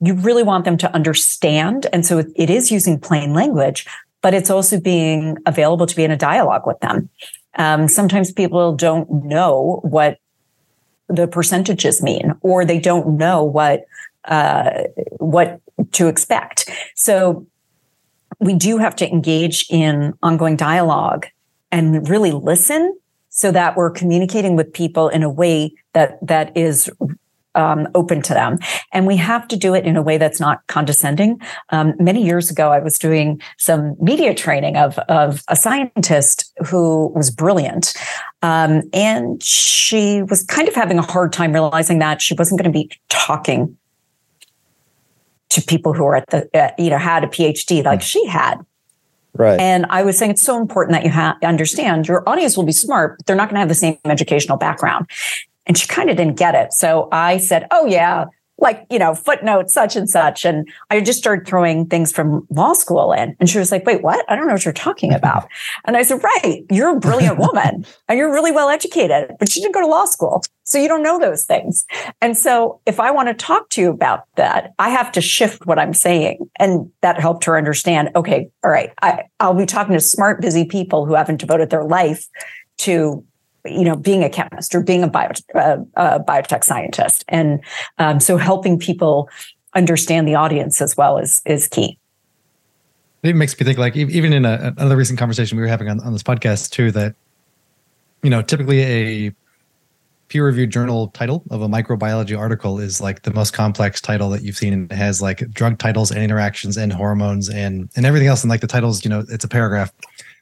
[0.04, 1.86] you really want them to understand.
[1.94, 3.86] And so it is using plain language
[4.22, 7.10] but it's also being available to be in a dialogue with them
[7.58, 10.18] um, sometimes people don't know what
[11.08, 13.86] the percentages mean, or they don't know what
[14.26, 14.84] uh,
[15.18, 15.60] what
[15.92, 16.70] to expect.
[16.96, 17.46] So
[18.40, 21.28] we do have to engage in ongoing dialogue
[21.72, 22.98] and really listen
[23.30, 26.90] so that we're communicating with people in a way that that is
[27.56, 28.60] um, open to them.
[28.94, 31.42] And we have to do it in a way that's not condescending.
[31.70, 37.08] Um, many years ago, I was doing some media training of, of a scientist who
[37.16, 37.94] was brilliant.
[38.42, 42.72] Um, and she was kind of having a hard time realizing that she wasn't going
[42.72, 43.78] to be talking
[45.50, 48.56] to people who are at the, uh, you know, had a PhD like she had.
[49.34, 49.60] Right.
[49.60, 52.72] And I was saying it's so important that you ha- understand your audience will be
[52.72, 55.10] smart, but they're not going to have the same educational background.
[55.68, 56.74] And she kind of didn't get it.
[56.74, 58.26] So I said, Oh, yeah,
[58.62, 60.46] like, you know, footnote, such and such.
[60.46, 63.36] And I just started throwing things from law school in.
[63.40, 64.24] And she was like, Wait, what?
[64.30, 65.48] I don't know what you're talking about.
[65.86, 69.62] and I said, Right, you're a brilliant woman and you're really well educated, but you
[69.62, 70.44] didn't go to law school.
[70.64, 71.86] So you don't know those things.
[72.22, 75.66] And so if I want to talk to you about that, I have to shift
[75.66, 76.50] what I'm saying.
[76.60, 80.66] And that helped her understand, okay, all right, I, I'll be talking to smart, busy
[80.66, 82.28] people who haven't devoted their life
[82.80, 83.26] to
[83.66, 87.24] you know, being a chemist or being a, bio, uh, a biotech scientist.
[87.28, 87.60] And
[87.98, 89.30] um, so helping people
[89.76, 91.98] understand the audience as well is, is key.
[93.24, 96.00] It makes me think like even in a, another recent conversation we were having on,
[96.02, 97.14] on this podcast too, that,
[98.24, 99.32] you know, typically a
[100.32, 104.44] peer reviewed journal title of a microbiology article is like the most complex title that
[104.44, 108.30] you've seen and it has like drug titles and interactions and hormones and and everything
[108.30, 109.92] else and like the titles you know it's a paragraph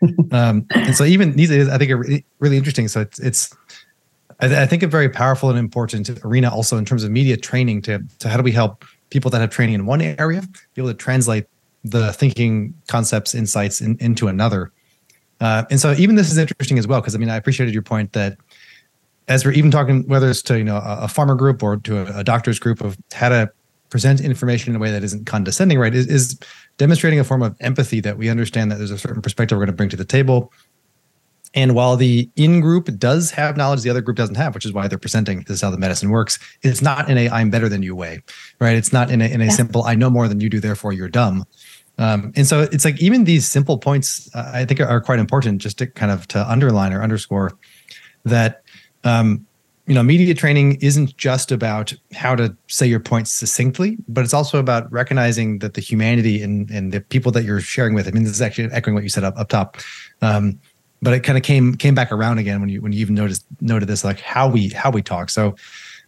[0.32, 1.98] um, and so even these I think are
[2.40, 2.88] really, interesting.
[2.88, 3.56] So it's, it's
[4.40, 7.82] I, I, think a very powerful and important arena also in terms of media training
[7.84, 10.42] to, to how do we help people that have training in one area
[10.74, 11.48] be able to translate
[11.84, 14.72] the thinking concepts, insights in, into another.
[15.42, 17.84] Uh, and so even this is interesting as well, because I mean, I appreciated your
[17.84, 18.38] point that
[19.30, 22.00] as we're even talking, whether it's to, you know, a, a farmer group or to
[22.00, 23.50] a, a doctor's group of how to
[23.90, 26.40] present information in a way that isn't condescending, right, is, is
[26.78, 29.74] demonstrating a form of empathy that we understand that there's a certain perspective we're going
[29.74, 30.52] to bring to the table.
[31.56, 34.74] And while the in group does have knowledge the other group doesn't have, which is
[34.74, 37.68] why they're presenting this is how the medicine works, it's not in a I'm better
[37.68, 38.22] than you way,
[38.60, 38.76] right?
[38.76, 39.52] It's not in a, in a yeah.
[39.52, 41.46] simple I know more than you do, therefore you're dumb.
[41.98, 45.20] Um, and so it's like even these simple points uh, I think are, are, quite
[45.20, 47.58] important just to kind of to underline or underscore
[48.24, 48.64] that
[49.04, 49.46] um,
[49.88, 54.36] you know, media training isn't just about how to say your points succinctly, but it's
[54.36, 58.08] also about recognizing that the humanity and and the people that you're sharing with.
[58.08, 59.78] I mean, this is actually echoing what you said up up top.
[60.22, 60.60] Um,
[61.02, 63.46] but it kind of came came back around again when you when you even noticed
[63.62, 65.32] noted this, like how we how we talk.
[65.32, 65.56] So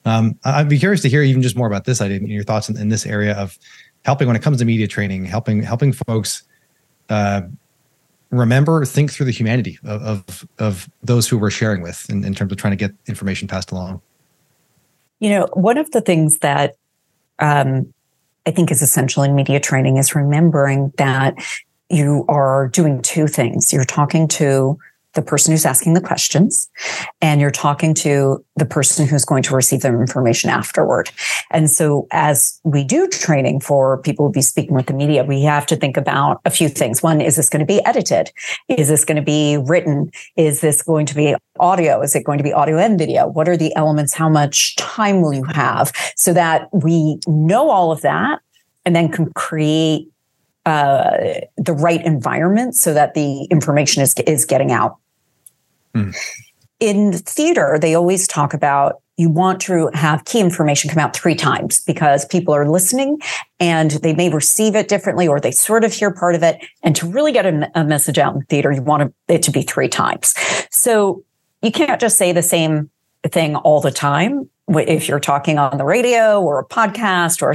[0.06, 2.70] um, I'd be curious to hear even just more about this idea, and your thoughts
[2.70, 3.58] in, in this area of
[4.06, 6.44] helping when it comes to media training, helping helping folks
[7.10, 7.42] uh,
[8.32, 12.34] remember, think through the humanity of, of, of those who we're sharing with in, in
[12.34, 14.02] terms of trying to get information passed along?
[15.20, 16.76] You know, one of the things that
[17.40, 17.94] um,
[18.46, 21.36] I think is essential in media training is remembering that
[21.90, 23.72] you are doing two things.
[23.72, 24.80] You're talking to
[25.14, 26.70] the person who's asking the questions
[27.22, 31.09] and you're talking to the person who's going to receive the information afterward.
[31.51, 35.41] And so as we do training for people who be speaking with the media, we
[35.43, 37.03] have to think about a few things.
[37.03, 38.32] One, is this going to be edited?
[38.70, 40.12] Is this going to be written?
[40.38, 42.01] Is this going to be audio?
[42.01, 43.28] Is it going to be audio and video?
[43.28, 44.14] What are the elements?
[44.14, 45.91] How much time will you have?
[46.16, 48.39] So that we know all of that
[48.86, 50.11] and then can create
[50.66, 54.97] uh, the right environment so that the information is is getting out.
[55.95, 56.16] Mm.
[56.80, 61.36] In theater, they always talk about you want to have key information come out three
[61.36, 63.20] times because people are listening
[63.59, 66.57] and they may receive it differently or they sort of hear part of it.
[66.82, 69.62] And to really get a, a message out in theater, you want it to be
[69.62, 70.34] three times.
[70.72, 71.24] So
[71.62, 72.89] you can't just say the same
[73.24, 77.53] thing all the time if you're talking on the radio or a podcast or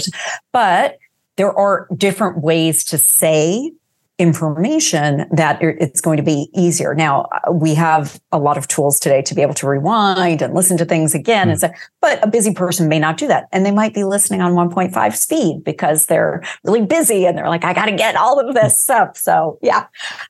[0.52, 0.98] but
[1.36, 3.72] there are different ways to say
[4.18, 6.94] information that it's going to be easier.
[6.94, 10.54] Now uh, we have a lot of tools today to be able to rewind and
[10.54, 11.50] listen to things again mm.
[11.50, 13.46] and say, but a busy person may not do that.
[13.52, 17.64] And they might be listening on 1.5 speed because they're really busy and they're like,
[17.64, 19.18] I got to get all of this stuff.
[19.18, 19.86] So yeah,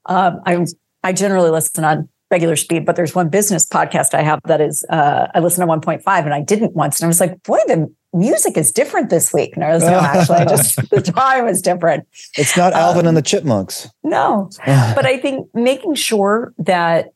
[0.07, 0.67] um, I,
[1.05, 4.85] I generally listen on regular speed, but there's one business podcast I have that is,
[4.89, 7.01] uh, I listen to 1.5 and I didn't once.
[7.01, 9.55] And I was like, boy, the music is different this week.
[9.55, 12.07] And I was, no, actually, I just, the time is different.
[12.37, 13.89] It's not Alvin um, and the Chipmunks.
[14.03, 17.12] No, but I think making sure that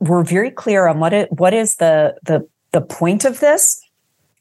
[0.00, 3.80] we're very clear on what it, what is the, the, the point of this,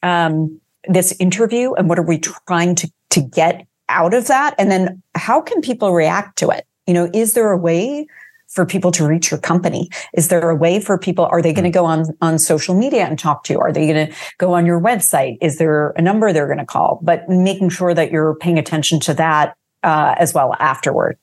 [0.01, 4.55] um, this interview and what are we trying to, to get out of that?
[4.57, 6.65] And then how can people react to it?
[6.87, 8.07] You know, is there a way
[8.51, 9.89] for people to reach your company?
[10.13, 11.25] Is there a way for people?
[11.25, 11.83] Are they going to hmm.
[11.83, 13.59] go on, on social media and talk to you?
[13.59, 15.37] Are they going to go on your website?
[15.41, 16.99] Is there a number they're going to call?
[17.01, 21.17] But making sure that you're paying attention to that uh, as well afterward.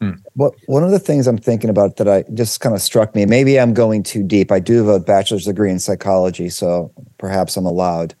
[0.00, 0.12] Hmm.
[0.34, 3.24] Well, one of the things I'm thinking about that I just kind of struck me,
[3.26, 4.50] maybe I'm going too deep.
[4.50, 8.14] I do have a bachelor's degree in psychology, so perhaps I'm allowed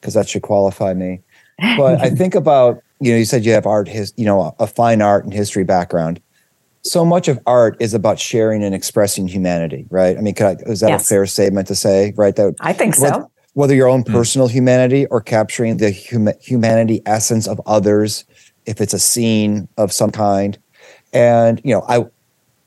[0.00, 1.20] because that should qualify me.
[1.76, 4.66] But I think about, you know, you said you have art, his, you know, a
[4.66, 6.20] fine art and history background
[6.82, 10.16] so much of art is about sharing and expressing humanity, right?
[10.18, 11.04] I mean, I, is that yes.
[11.04, 12.34] a fair statement to say, right?
[12.34, 13.02] That I think so.
[13.02, 14.12] Whether, whether your own mm.
[14.12, 18.24] personal humanity or capturing the hum- humanity essence of others,
[18.66, 20.58] if it's a scene of some kind,
[21.12, 22.04] and you know, I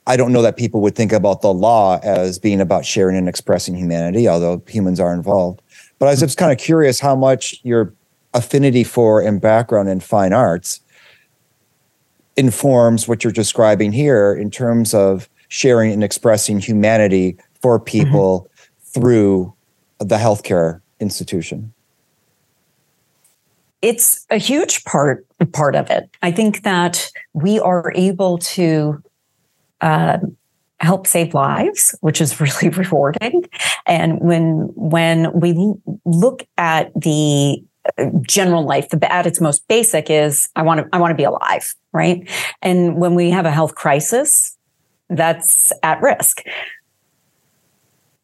[0.08, 3.28] I don't know that people would think about the law as being about sharing and
[3.28, 5.62] expressing humanity, although humans are involved.
[6.00, 7.94] But I was just kind of curious how much your
[8.34, 10.82] affinity for and background in fine arts
[12.38, 17.86] informs what you're describing here in terms of sharing and expressing humanity for mm-hmm.
[17.86, 19.02] people mm-hmm.
[19.02, 19.54] through
[20.00, 21.74] the healthcare institution
[23.82, 29.02] it's a huge part part of it i think that we are able to
[29.82, 30.18] uh,
[30.80, 33.46] help save lives which is really rewarding
[33.86, 35.74] and when when we
[36.06, 37.64] look at the
[38.22, 41.24] general life the at its most basic is i want to i want to be
[41.24, 42.30] alive right?
[42.62, 44.58] And when we have a health crisis
[45.10, 46.42] that's at risk.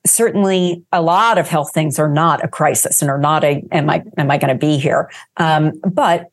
[0.06, 3.90] Certainly a lot of health things are not a crisis and are not a am
[3.90, 5.12] i am i going to be here?
[5.38, 6.32] Um, but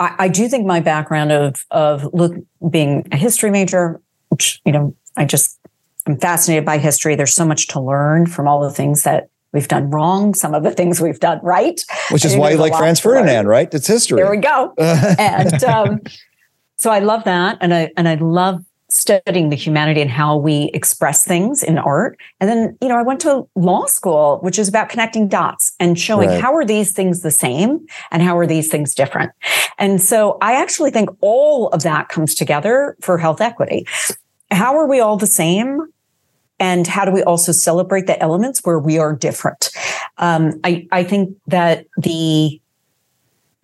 [0.00, 2.34] I, I, do think my background of of look
[2.70, 4.00] being a history major
[4.30, 5.60] which you know i just
[6.06, 7.14] i'm fascinated by history.
[7.14, 10.62] There's so much to learn from all the things that we've done wrong, some of
[10.62, 11.84] the things we've done right.
[12.10, 13.72] Which is why you like Franz Ferdinand, right?
[13.72, 14.16] It's history.
[14.16, 14.74] There we go.
[14.78, 16.00] and um,
[16.76, 20.70] so I love that, and I and I love studying the humanity and how we
[20.74, 22.18] express things in art.
[22.40, 25.98] And then, you know, I went to law school, which is about connecting dots and
[25.98, 26.40] showing right.
[26.40, 29.32] how are these things the same and how are these things different.
[29.78, 33.86] And so I actually think all of that comes together for health equity.
[34.50, 35.80] How are we all the same?
[36.62, 39.70] And how do we also celebrate the elements where we are different
[40.18, 42.60] um, I, I think that the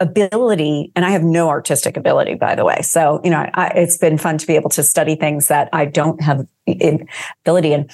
[0.01, 3.96] ability and i have no artistic ability by the way so you know I, it's
[3.96, 7.88] been fun to be able to study things that i don't have ability in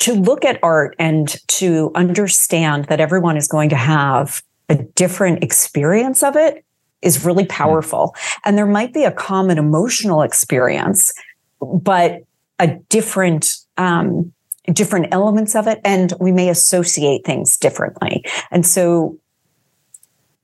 [0.00, 5.44] to look at art and to understand that everyone is going to have a different
[5.44, 6.64] experience of it
[7.02, 7.50] is really hmm.
[7.50, 8.14] powerful.
[8.44, 11.12] And there might be a common emotional experience,
[11.60, 12.22] but
[12.60, 14.32] a different, um,
[14.72, 15.80] different elements of it.
[15.84, 18.24] And we may associate things differently.
[18.52, 19.18] And so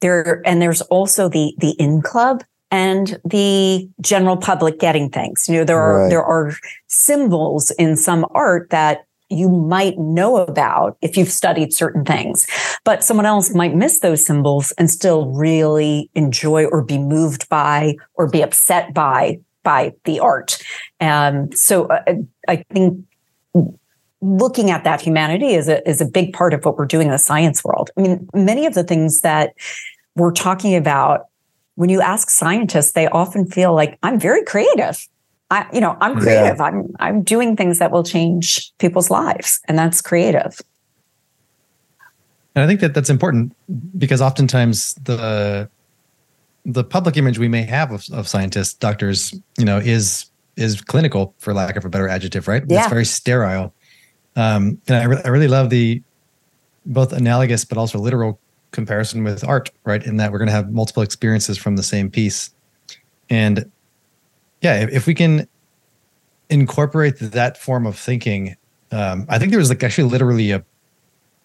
[0.00, 2.42] there, and there's also the, the in club
[2.72, 5.48] and the general public getting things.
[5.48, 6.10] You know, there are, right.
[6.10, 6.54] there are
[6.88, 12.46] symbols in some art that you might know about if you've studied certain things,
[12.84, 17.96] but someone else might miss those symbols and still really enjoy or be moved by
[18.14, 20.62] or be upset by by the art.
[21.00, 22.14] Um, so uh,
[22.46, 23.04] I think
[24.20, 27.12] looking at that humanity is a is a big part of what we're doing in
[27.12, 27.90] the science world.
[27.98, 29.54] I mean, many of the things that
[30.14, 31.26] we're talking about
[31.74, 35.04] when you ask scientists, they often feel like I'm very creative.
[35.50, 36.58] I, you know, I'm creative.
[36.58, 36.64] Yeah.
[36.64, 40.60] I'm I'm doing things that will change people's lives, and that's creative.
[42.54, 43.54] And I think that that's important
[43.98, 45.68] because oftentimes the
[46.66, 51.34] the public image we may have of, of scientists, doctors, you know, is is clinical,
[51.38, 52.64] for lack of a better adjective, right?
[52.66, 52.80] Yeah.
[52.80, 53.74] It's very sterile.
[54.36, 56.02] Um, and I, re- I really love the
[56.86, 58.40] both analogous but also literal
[58.70, 60.04] comparison with art, right?
[60.04, 62.50] In that we're going to have multiple experiences from the same piece.
[63.28, 63.70] And
[64.62, 65.46] yeah, if, if we can
[66.48, 68.56] incorporate that form of thinking,
[68.92, 70.64] um, I think there was like actually literally a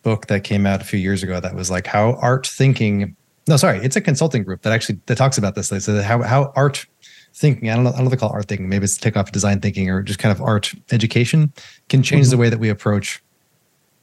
[0.03, 3.15] book that came out a few years ago that was like how art thinking.
[3.51, 5.67] No, sorry, it's a consulting group that actually that talks about this.
[5.67, 6.85] They said how how art
[7.33, 7.69] thinking.
[7.69, 7.89] I don't know.
[7.89, 8.69] I don't know they call art thinking.
[8.69, 11.51] Maybe it's take off design thinking or just kind of art education
[11.89, 12.31] can change mm-hmm.
[12.31, 13.21] the way that we approach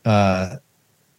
[0.04, 0.56] uh,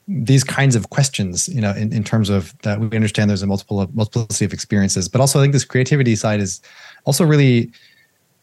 [0.08, 1.50] these kinds of questions.
[1.50, 4.54] You know, in, in terms of that we understand there's a multiple of multiplicity of
[4.54, 6.62] experiences, but also I think this creativity side is
[7.06, 7.72] also really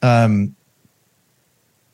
[0.03, 0.57] um,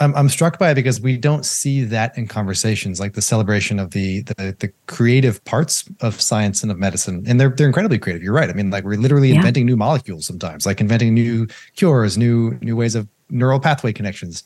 [0.02, 3.78] I'm, I'm struck by it because we don't see that in conversations like the celebration
[3.78, 7.24] of the, the the creative parts of science and of medicine.
[7.26, 8.22] And they're they're incredibly creative.
[8.22, 8.50] You're right.
[8.50, 9.36] I mean like we're literally yeah.
[9.36, 11.46] inventing new molecules sometimes like inventing new
[11.76, 14.44] cures new new ways of neural pathway connections.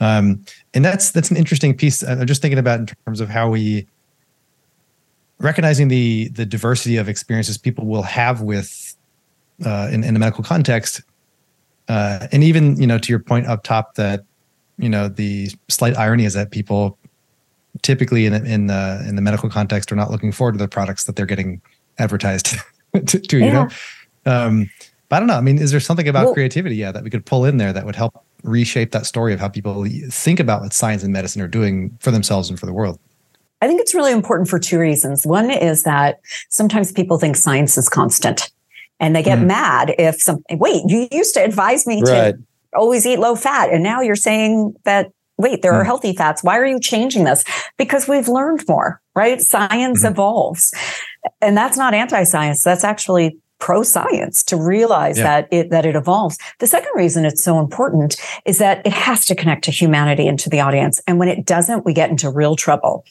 [0.00, 0.44] Um,
[0.74, 2.02] and that's that's an interesting piece.
[2.02, 3.86] I'm just thinking about in terms of how we
[5.38, 8.96] recognizing the the diversity of experiences people will have with
[9.64, 11.02] uh, in, in a medical context
[11.88, 14.24] uh, and even you know to your point up top that
[14.82, 16.98] you know the slight irony is that people
[17.82, 21.04] typically in in the in the medical context are not looking forward to the products
[21.04, 21.60] that they're getting
[21.98, 22.56] advertised
[23.06, 23.44] to, to yeah.
[23.44, 23.68] you know
[24.26, 24.70] um,
[25.08, 27.10] but i don't know i mean is there something about well, creativity yeah that we
[27.10, 30.60] could pull in there that would help reshape that story of how people think about
[30.60, 32.98] what science and medicine are doing for themselves and for the world
[33.60, 35.24] I think it's really important for two reasons.
[35.24, 36.18] One is that
[36.48, 38.50] sometimes people think science is constant
[38.98, 39.46] and they get mm.
[39.46, 42.32] mad if something, wait, you used to advise me right.
[42.32, 42.42] to
[42.74, 43.70] always eat low fat.
[43.70, 46.42] And now you're saying that, wait, there are healthy fats.
[46.42, 47.44] Why are you changing this?
[47.76, 49.40] Because we've learned more, right?
[49.40, 50.12] Science mm-hmm.
[50.12, 50.72] evolves.
[51.40, 52.62] And that's not anti science.
[52.62, 55.24] That's actually pro science to realize yeah.
[55.24, 56.36] that it that it evolves.
[56.58, 60.38] The second reason it's so important is that it has to connect to humanity and
[60.40, 61.00] to the audience.
[61.06, 63.04] And when it doesn't, we get into real trouble.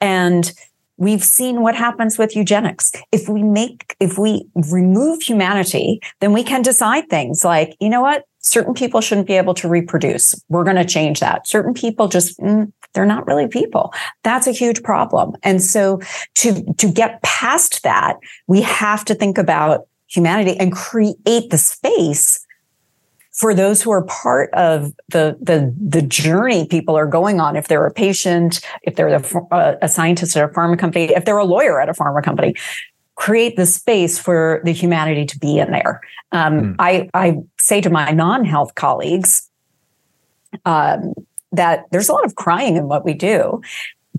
[0.00, 0.52] And
[0.98, 2.90] We've seen what happens with eugenics.
[3.12, 8.00] If we make, if we remove humanity, then we can decide things like, you know
[8.00, 8.24] what?
[8.46, 10.40] Certain people shouldn't be able to reproduce.
[10.48, 11.48] We're going to change that.
[11.48, 13.92] Certain people just, mm, they're not really people.
[14.22, 15.34] That's a huge problem.
[15.42, 16.00] And so
[16.36, 22.46] to, to get past that, we have to think about humanity and create the space
[23.32, 27.68] for those who are part of the, the, the journey people are going on, if
[27.68, 31.44] they're a patient, if they're a, a scientist at a pharma company, if they're a
[31.44, 32.54] lawyer at a pharma company,
[33.16, 36.00] create the space for the humanity to be in there.
[36.32, 36.76] Um, mm.
[36.78, 39.50] I, I say to my non-health colleagues
[40.64, 41.14] um,
[41.52, 43.62] that there's a lot of crying in what we do,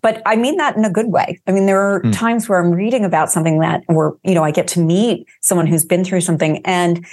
[0.01, 1.39] but I mean that in a good way.
[1.47, 2.11] I mean, there are mm.
[2.13, 5.67] times where I'm reading about something that, or you know, I get to meet someone
[5.67, 7.05] who's been through something, and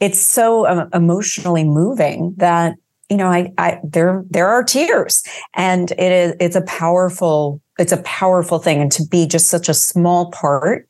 [0.00, 2.74] it's so um, emotionally moving that
[3.08, 5.22] you know I, I there there are tears
[5.54, 9.68] and it is it's a powerful it's a powerful thing and to be just such
[9.68, 10.88] a small part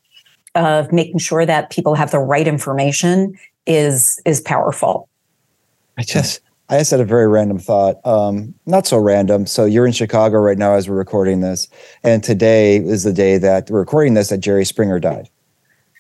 [0.56, 5.08] of making sure that people have the right information is is powerful.
[5.98, 8.04] I just i just had a very random thought.
[8.04, 9.46] Um not so random.
[9.46, 11.68] So you're in chicago right now as we're recording this
[12.02, 15.28] and today is the day that we're recording this that jerry springer died.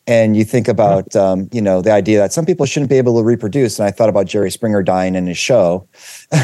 [0.08, 3.16] And you think about um, you know the idea that some people shouldn't be able
[3.18, 5.86] to reproduce and i thought about jerry springer dying in his show.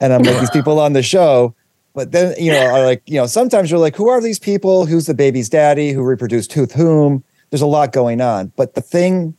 [0.00, 1.54] And i'm like these people on the show.
[1.94, 4.84] But then you know are like you know sometimes you're like who are these people?
[4.84, 5.92] Who's the baby's daddy?
[5.92, 7.22] Who reproduced with whom
[7.52, 9.36] there's a lot going on but the thing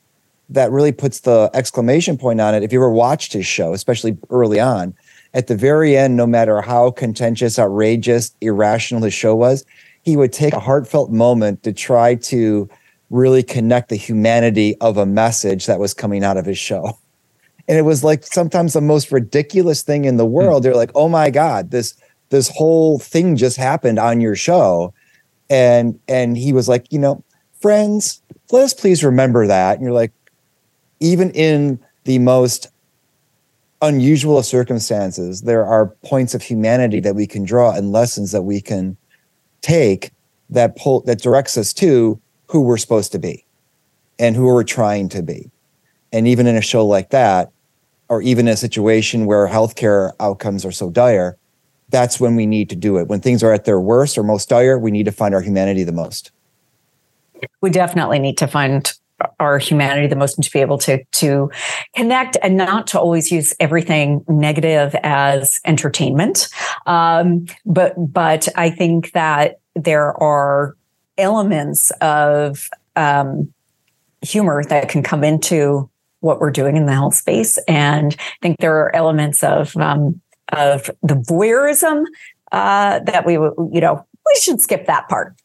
[0.47, 4.17] that really puts the exclamation point on it if you ever watched his show especially
[4.29, 4.93] early on
[5.33, 9.65] at the very end, no matter how contentious, outrageous, irrational his show was,
[10.03, 12.69] he would take a heartfelt moment to try to
[13.09, 16.97] really connect the humanity of a message that was coming out of his show.
[17.65, 20.63] And it was like sometimes the most ridiculous thing in the world.
[20.63, 21.95] They're like, "Oh my god, this
[22.27, 24.93] this whole thing just happened on your show."
[25.49, 27.23] And and he was like, "You know,
[27.63, 30.11] friends, let us please remember that." And you're like,
[30.99, 32.67] even in the most
[33.81, 38.43] unusual of circumstances, there are points of humanity that we can draw and lessons that
[38.43, 38.95] we can
[39.61, 40.11] take
[40.49, 43.45] that pull that directs us to who we're supposed to be
[44.19, 45.49] and who we're trying to be.
[46.11, 47.51] And even in a show like that,
[48.09, 51.37] or even a situation where healthcare outcomes are so dire,
[51.89, 53.07] that's when we need to do it.
[53.07, 55.83] When things are at their worst or most dire, we need to find our humanity
[55.83, 56.31] the most.
[57.61, 58.91] We definitely need to find
[59.39, 61.51] our humanity the most and to be able to to
[61.95, 66.49] connect and not to always use everything negative as entertainment.
[66.85, 70.75] Um, but but i think that there are
[71.17, 73.53] elements of um,
[74.21, 75.89] humor that can come into
[76.19, 77.57] what we're doing in the health space.
[77.67, 80.21] And i think there are elements of um,
[80.51, 82.05] of the voyeurism
[82.51, 85.35] uh, that we you know we should skip that part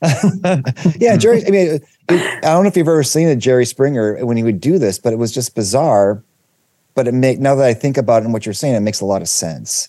[0.98, 1.44] yeah, Jerry.
[1.46, 4.60] I mean, I don't know if you've ever seen a Jerry Springer when he would
[4.60, 6.22] do this, but it was just bizarre.
[6.94, 9.00] But it make now that I think about it and what you're saying, it makes
[9.00, 9.88] a lot of sense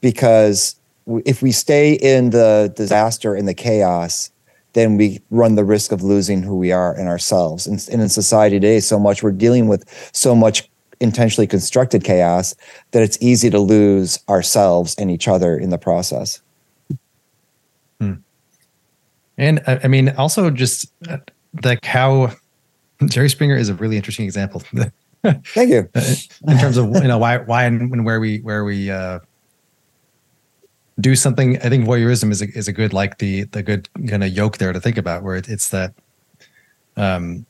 [0.00, 0.76] because
[1.24, 4.30] if we stay in the disaster and the chaos,
[4.74, 7.66] then we run the risk of losing who we are and ourselves.
[7.66, 10.68] And, and in society today, so much we're dealing with so much
[11.00, 12.54] intentionally constructed chaos
[12.92, 16.40] that it's easy to lose ourselves and each other in the process.
[18.00, 18.14] Hmm.
[19.38, 21.18] And uh, I mean, also just uh,
[21.64, 22.32] like how
[23.06, 24.62] Jerry Springer is a really interesting example.
[25.22, 25.88] Thank you.
[26.48, 29.20] in terms of you know why why and where we where we uh,
[31.00, 31.58] do something.
[31.58, 34.58] I think voyeurism is a, is a good like the the good kind of yoke
[34.58, 35.94] there to think about where it, it's that
[36.96, 37.46] um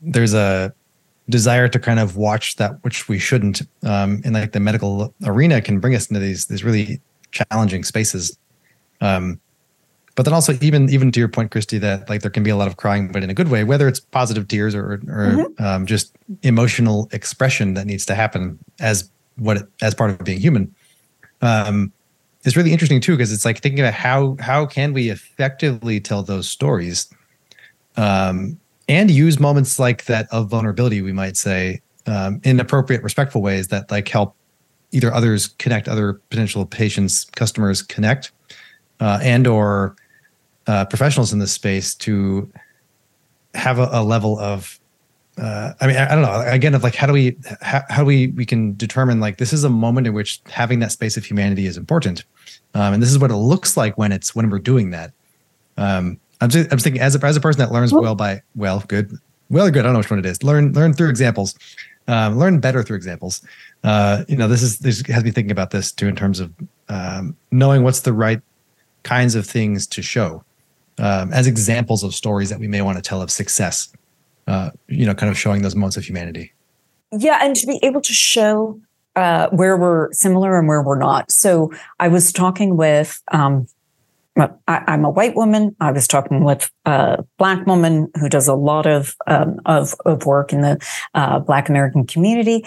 [0.00, 0.72] there's a
[1.28, 5.60] desire to kind of watch that which we shouldn't um in like the medical arena
[5.60, 7.00] can bring us into these these really
[7.30, 8.38] challenging spaces
[9.00, 9.38] um
[10.20, 12.56] but then also even even to your point Kristie that like there can be a
[12.56, 15.64] lot of crying but in a good way whether it's positive tears or or mm-hmm.
[15.64, 20.38] um, just emotional expression that needs to happen as what it, as part of being
[20.38, 20.74] human
[21.40, 21.90] um
[22.44, 26.22] is really interesting too because it's like thinking about how how can we effectively tell
[26.22, 27.08] those stories
[27.96, 28.60] um
[28.90, 33.68] and use moments like that of vulnerability we might say um, in appropriate respectful ways
[33.68, 34.36] that like help
[34.92, 38.32] either others connect other potential patients customers connect
[39.00, 39.96] uh, and or
[40.70, 42.48] uh, professionals in this space to
[43.54, 44.78] have a, a level of
[45.36, 46.44] uh, I mean, I, I, don't know.
[46.46, 49.54] Again, of like, how do we, how, how do we, we can determine like this
[49.54, 52.24] is a moment in which having that space of humanity is important,
[52.74, 55.12] um, and this is what it looks like when it's when we're doing that.
[55.76, 58.84] Um, I'm just, I'm thinking as a as a person that learns well by well,
[58.86, 59.16] good,
[59.48, 59.80] well or good.
[59.80, 60.42] I don't know which one it is.
[60.42, 61.54] Learn learn through examples,
[62.06, 63.40] um, learn better through examples.
[63.82, 66.52] Uh, you know, this is this has me thinking about this too in terms of
[66.88, 68.42] um, knowing what's the right
[69.04, 70.44] kinds of things to show
[71.00, 73.92] um, as examples of stories that we may want to tell of success.
[74.46, 76.52] Uh, you know, kind of showing those moments of humanity.
[77.12, 78.80] Yeah, and to be able to show
[79.16, 81.30] uh, where we're similar and where we're not.
[81.30, 83.20] So I was talking with.
[83.32, 83.66] Um,
[84.36, 85.76] I, am a white woman.
[85.80, 90.24] I was talking with a black woman who does a lot of um, of, of
[90.24, 90.78] work in the
[91.14, 92.64] uh, Black American community,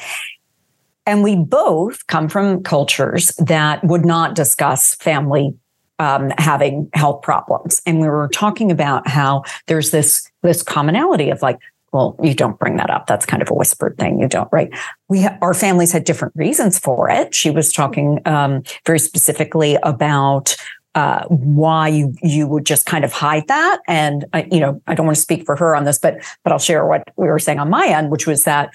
[1.05, 5.55] and we both come from cultures that would not discuss family
[5.99, 7.81] um, having health problems.
[7.85, 11.59] And we were talking about how there's this this commonality of like,
[11.91, 13.07] well, you don't bring that up.
[13.07, 14.19] That's kind of a whispered thing.
[14.19, 14.69] You don't, right?
[15.09, 17.35] We ha- our families had different reasons for it.
[17.35, 20.55] She was talking um, very specifically about
[20.95, 23.79] uh, why you you would just kind of hide that.
[23.87, 26.51] And I, you know, I don't want to speak for her on this, but but
[26.51, 28.71] I'll share what we were saying on my end, which was that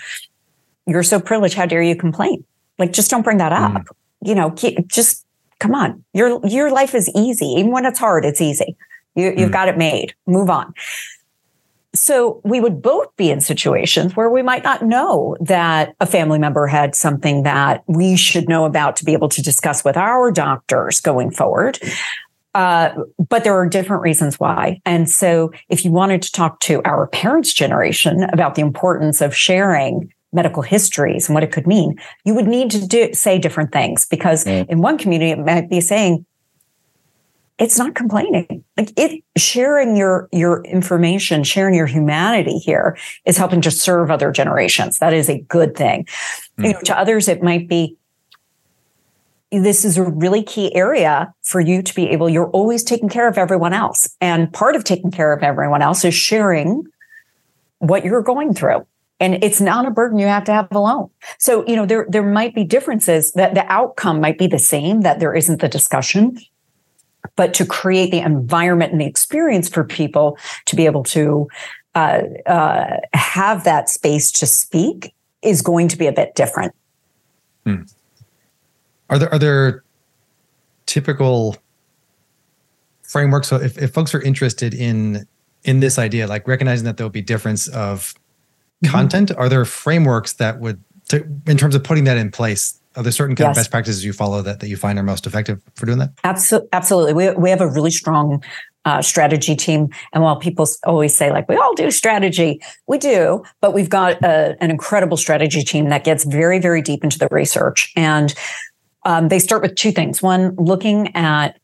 [0.86, 1.54] you're so privileged.
[1.54, 2.44] How dare you complain?
[2.78, 3.72] Like, just don't bring that up.
[3.72, 3.86] Mm.
[4.22, 4.50] You know,
[4.86, 5.26] just
[5.58, 7.46] come on, your your life is easy.
[7.46, 8.76] Even when it's hard, it's easy.
[9.14, 9.52] You, you've mm.
[9.52, 10.14] got it made.
[10.26, 10.72] Move on.
[11.94, 16.38] So we would both be in situations where we might not know that a family
[16.38, 20.30] member had something that we should know about to be able to discuss with our
[20.30, 21.78] doctors going forward.
[22.54, 22.90] Uh,
[23.28, 24.80] but there are different reasons why.
[24.84, 29.34] And so if you wanted to talk to our parents' generation about the importance of
[29.34, 33.72] sharing medical histories and what it could mean, you would need to do, say different
[33.72, 34.66] things because mm.
[34.68, 36.24] in one community, it might be saying,
[37.58, 38.62] it's not complaining.
[38.76, 44.30] Like it sharing your your information, sharing your humanity here is helping to serve other
[44.30, 45.00] generations.
[45.00, 46.06] That is a good thing.
[46.58, 46.64] Mm.
[46.64, 47.96] You know, to others, it might be
[49.50, 53.28] this is a really key area for you to be able, you're always taking care
[53.28, 54.14] of everyone else.
[54.20, 56.84] And part of taking care of everyone else is sharing
[57.78, 58.86] what you're going through.
[59.20, 61.10] And it's not a burden you have to have alone.
[61.38, 65.00] So, you know, there, there might be differences that the outcome might be the same,
[65.00, 66.38] that there isn't the discussion,
[67.34, 71.48] but to create the environment and the experience for people to be able to
[71.94, 76.74] uh, uh, have that space to speak is going to be a bit different.
[77.64, 77.82] Hmm.
[79.10, 79.84] Are there are there
[80.86, 81.56] typical
[83.02, 83.48] frameworks?
[83.48, 85.26] So if, if folks are interested in
[85.64, 88.14] in this idea, like recognizing that there'll be difference of
[88.84, 88.90] mm-hmm.
[88.90, 92.80] content, are there frameworks that would to, in terms of putting that in place?
[92.96, 93.56] Are there certain kind yes.
[93.56, 96.10] of best practices you follow that, that you find are most effective for doing that?
[96.24, 96.68] Absolutely.
[96.72, 97.12] Absolutely.
[97.14, 98.42] We, we have a really strong
[98.84, 99.88] uh, strategy team.
[100.12, 104.20] And while people always say, like, we all do strategy, we do, but we've got
[104.22, 107.92] a, an incredible strategy team that gets very, very deep into the research.
[107.94, 108.34] And
[109.04, 110.22] um, they start with two things.
[110.22, 111.58] One, looking at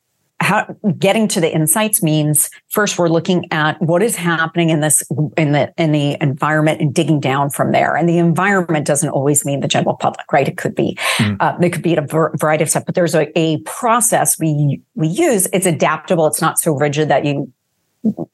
[0.45, 0.66] how
[0.99, 5.03] getting to the insights means first we're looking at what is happening in this
[5.38, 7.97] in the in the environment and digging down from there.
[7.97, 10.47] And the environment doesn't always mean the general public right?
[10.47, 11.36] It could be mm.
[11.40, 15.09] uh, it could be a variety of stuff but there's a, a process we we
[15.09, 15.49] use.
[15.53, 16.26] It's adaptable.
[16.26, 17.51] It's not so rigid that you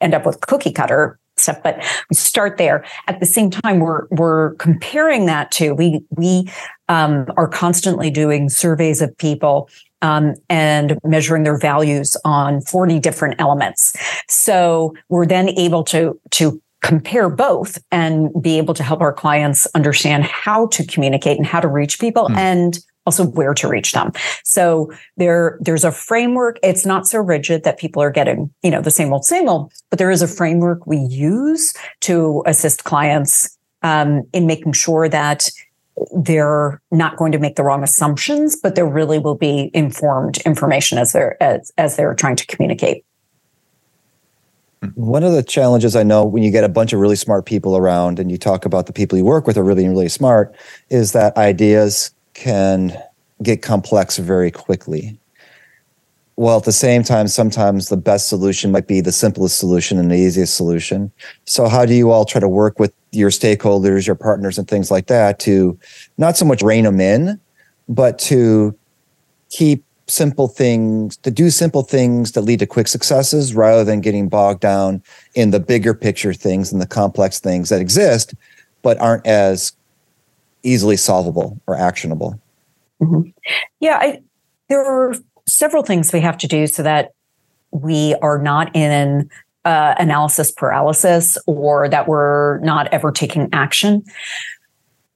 [0.01, 1.77] end up with cookie cutter stuff but
[2.09, 2.83] we start there.
[3.07, 6.51] At the same time we're we're comparing that to we we
[6.89, 9.69] um, are constantly doing surveys of people
[10.01, 13.95] um, and measuring their values on 40 different elements.
[14.27, 19.67] So we're then able to, to compare both and be able to help our clients
[19.75, 22.37] understand how to communicate and how to reach people mm.
[22.37, 24.11] and also where to reach them.
[24.43, 26.59] So there, there's a framework.
[26.61, 29.73] It's not so rigid that people are getting, you know, the same old, same old,
[29.89, 35.49] but there is a framework we use to assist clients um, in making sure that
[36.15, 40.97] they're not going to make the wrong assumptions, but there really will be informed information
[40.97, 43.05] as they're as, as they're trying to communicate.
[44.81, 44.99] Mm-hmm.
[44.99, 47.77] One of the challenges I know when you get a bunch of really smart people
[47.77, 50.55] around and you talk about the people you work with are really, really smart
[50.89, 52.97] is that ideas can
[53.43, 55.17] get complex very quickly.
[56.41, 60.09] Well, at the same time, sometimes the best solution might be the simplest solution and
[60.09, 61.11] the easiest solution.
[61.45, 64.89] So, how do you all try to work with your stakeholders, your partners, and things
[64.89, 65.77] like that to
[66.17, 67.39] not so much rein them in,
[67.87, 68.75] but to
[69.51, 74.27] keep simple things, to do simple things that lead to quick successes rather than getting
[74.27, 75.03] bogged down
[75.35, 78.33] in the bigger picture things and the complex things that exist,
[78.81, 79.73] but aren't as
[80.63, 82.41] easily solvable or actionable.
[82.99, 83.29] Mm-hmm.
[83.79, 84.23] Yeah, I,
[84.69, 85.13] there are
[85.51, 87.11] several things we have to do so that
[87.71, 89.29] we are not in
[89.65, 94.03] uh, analysis paralysis or that we're not ever taking action.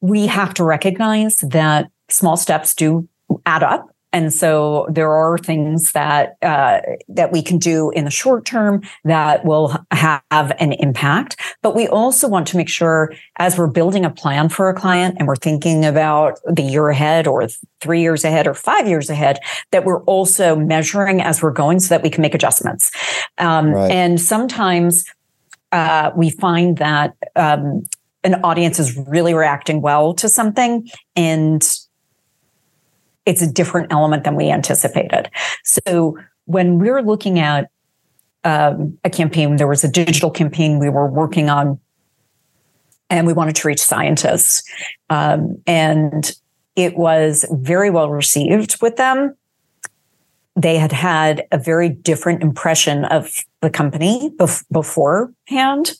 [0.01, 3.07] We have to recognize that small steps do
[3.45, 8.09] add up and so there are things that uh, that we can do in the
[8.09, 11.35] short term that will have an impact.
[11.61, 15.17] But we also want to make sure, as we're building a plan for a client
[15.19, 17.45] and we're thinking about the year ahead, or
[17.81, 19.39] three years ahead, or five years ahead,
[19.71, 22.91] that we're also measuring as we're going, so that we can make adjustments.
[23.37, 23.91] Um, right.
[23.91, 25.05] And sometimes
[25.73, 27.15] uh, we find that.
[27.35, 27.83] Um,
[28.23, 31.61] an audience is really reacting well to something and
[33.25, 35.29] it's a different element than we anticipated.
[35.63, 37.69] So when we're looking at
[38.43, 41.79] um, a campaign, there was a digital campaign we were working on,
[43.09, 44.63] and we wanted to reach scientists.
[45.09, 46.31] Um, and
[46.75, 49.35] it was very well received with them.
[50.55, 55.93] They had had a very different impression of the company bef- beforehand.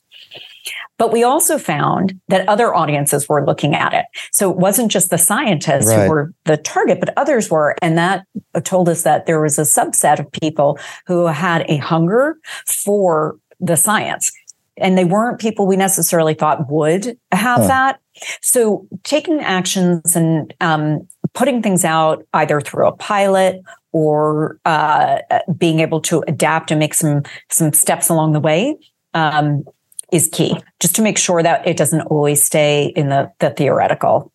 [0.98, 4.06] But we also found that other audiences were looking at it.
[4.32, 6.06] So it wasn't just the scientists right.
[6.06, 7.76] who were the target, but others were.
[7.82, 8.26] And that
[8.64, 13.76] told us that there was a subset of people who had a hunger for the
[13.76, 14.32] science.
[14.78, 17.68] And they weren't people we necessarily thought would have huh.
[17.68, 18.00] that.
[18.42, 25.20] So taking actions and um, putting things out either through a pilot or uh,
[25.58, 28.78] being able to adapt and make some some steps along the way
[29.14, 29.64] um,
[30.16, 34.32] is key just to make sure that it doesn't always stay in the, the theoretical.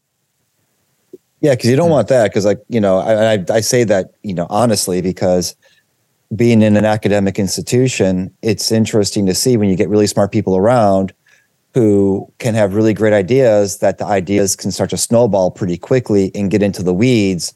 [1.41, 2.31] Yeah, because you don't want that.
[2.31, 5.57] Because, like, you know, I, I, I say that, you know, honestly, because
[6.37, 10.57] being in an academic institution, it's interesting to see when you get really smart people
[10.57, 11.13] around
[11.73, 16.31] who can have really great ideas that the ideas can start to snowball pretty quickly
[16.35, 17.55] and get into the weeds.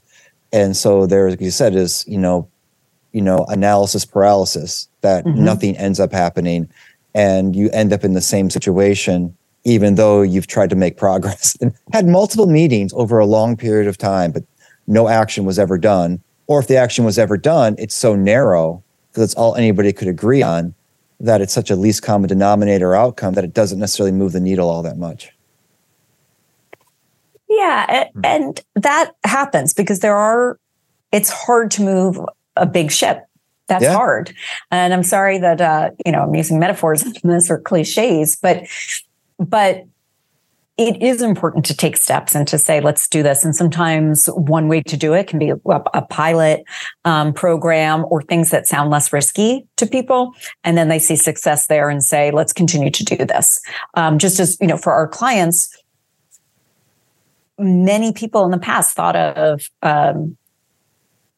[0.53, 2.49] And so there, like you said, is, you know,
[3.13, 5.45] you know, analysis paralysis that mm-hmm.
[5.45, 6.69] nothing ends up happening
[7.15, 9.37] and you end up in the same situation
[9.67, 13.89] even though you've tried to make progress and had multiple meetings over a long period
[13.89, 14.45] of time but
[14.87, 18.83] no action was ever done or if the action was ever done, it's so narrow
[19.11, 20.75] because it's all anybody could agree on
[21.21, 24.69] that it's such a least common denominator outcome that it doesn't necessarily move the needle
[24.69, 25.31] all that much.
[27.49, 30.59] Yeah, and that happens because there are
[31.13, 32.19] it's hard to move
[32.57, 33.25] a big ship.
[33.67, 33.95] That's yeah.
[33.95, 34.35] hard.
[34.71, 38.65] And I'm sorry that uh, you know, I'm using metaphors in this or cliches, but
[39.39, 39.85] but
[40.77, 43.45] it is important to take steps and to say, let's do this.
[43.45, 46.65] And sometimes one way to do it can be a, a pilot
[47.05, 50.35] um, program or things that sound less risky to people.
[50.65, 53.61] And then they see success there and say, let's continue to do this.
[53.95, 55.77] Um, just as, you know, for our clients,
[57.57, 60.37] many people in the past thought of, um,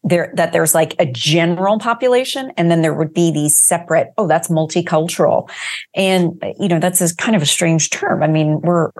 [0.06, 4.26] there that there's like a general population and then there would be these separate oh
[4.26, 5.50] that's multicultural
[5.94, 8.90] and you know that's a kind of a strange term i mean we're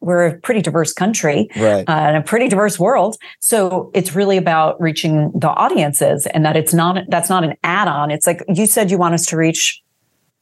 [0.00, 1.88] we're a pretty diverse country right.
[1.88, 3.16] uh, and a pretty diverse world.
[3.40, 7.88] So it's really about reaching the audiences and that it's not, that's not an add
[7.88, 8.10] on.
[8.10, 9.82] It's like you said, you want us to reach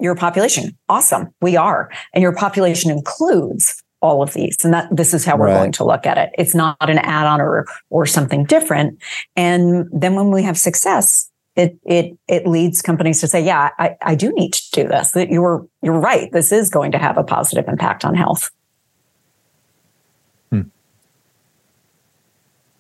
[0.01, 0.77] your population.
[0.89, 1.33] Awesome.
[1.41, 1.91] We are.
[2.13, 4.57] And your population includes all of these.
[4.65, 5.55] And that this is how we're right.
[5.55, 6.31] going to look at it.
[6.37, 9.01] It's not an add on or, or something different.
[9.37, 13.97] And then when we have success, it it it leads companies to say, yeah, I,
[14.03, 15.13] I do need to do this.
[15.13, 16.33] That you're you're right.
[16.33, 18.51] This is going to have a positive impact on health.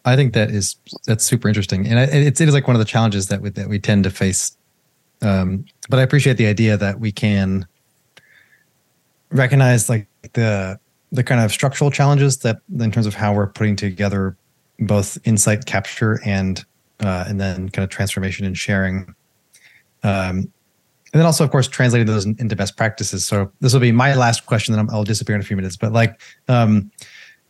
[0.05, 2.87] I think that is that's super interesting, and it's it is like one of the
[2.87, 4.57] challenges that we, that we tend to face.
[5.20, 7.66] Um, but I appreciate the idea that we can
[9.31, 10.81] recognize like the
[11.13, 14.37] the kind of structural challenges that in terms of how we're putting together
[14.81, 16.65] both insight capture and
[17.01, 19.15] uh, and then kind of transformation and sharing.
[20.03, 20.51] Um,
[21.13, 23.27] and then also, of course, translating those into best practices.
[23.27, 24.75] So this will be my last question.
[24.75, 25.77] Then I'll disappear in a few minutes.
[25.77, 26.91] But like, um,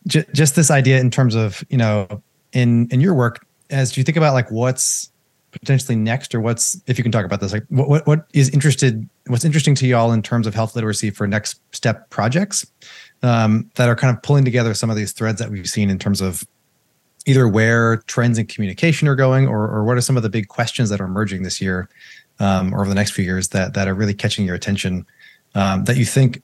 [0.07, 4.05] j- just this idea in terms of you know in in your work as you
[4.05, 5.11] think about like what's
[5.53, 8.49] potentially next or what's if you can talk about this like what what, what is
[8.51, 12.67] interested what's interesting to y'all in terms of health literacy for next step projects
[13.23, 15.99] um, that are kind of pulling together some of these threads that we've seen in
[15.99, 16.45] terms of
[17.27, 20.49] either where trends in communication are going or, or what are some of the big
[20.49, 21.89] questions that are emerging this year
[22.41, 25.07] um, or over the next few years that that are really catching your attention
[25.55, 26.43] um, that you think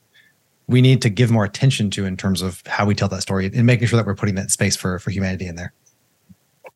[0.68, 3.47] we need to give more attention to in terms of how we tell that story
[3.47, 5.72] and making sure that we're putting that space for for humanity in there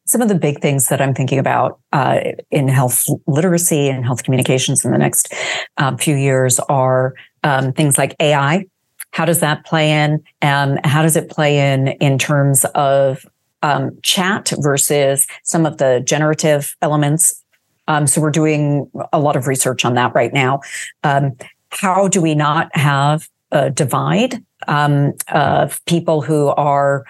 [0.05, 2.18] some of the big things that I'm thinking about uh,
[2.50, 5.32] in health literacy and health communications in the next
[5.78, 8.66] um, few years are um, things like AI.
[9.12, 10.22] How does that play in?
[10.40, 13.24] And um, how does it play in in terms of
[13.62, 17.42] um, chat versus some of the generative elements?
[17.88, 20.60] Um, so we're doing a lot of research on that right now.
[21.04, 21.36] Um,
[21.70, 27.04] how do we not have a divide of people who are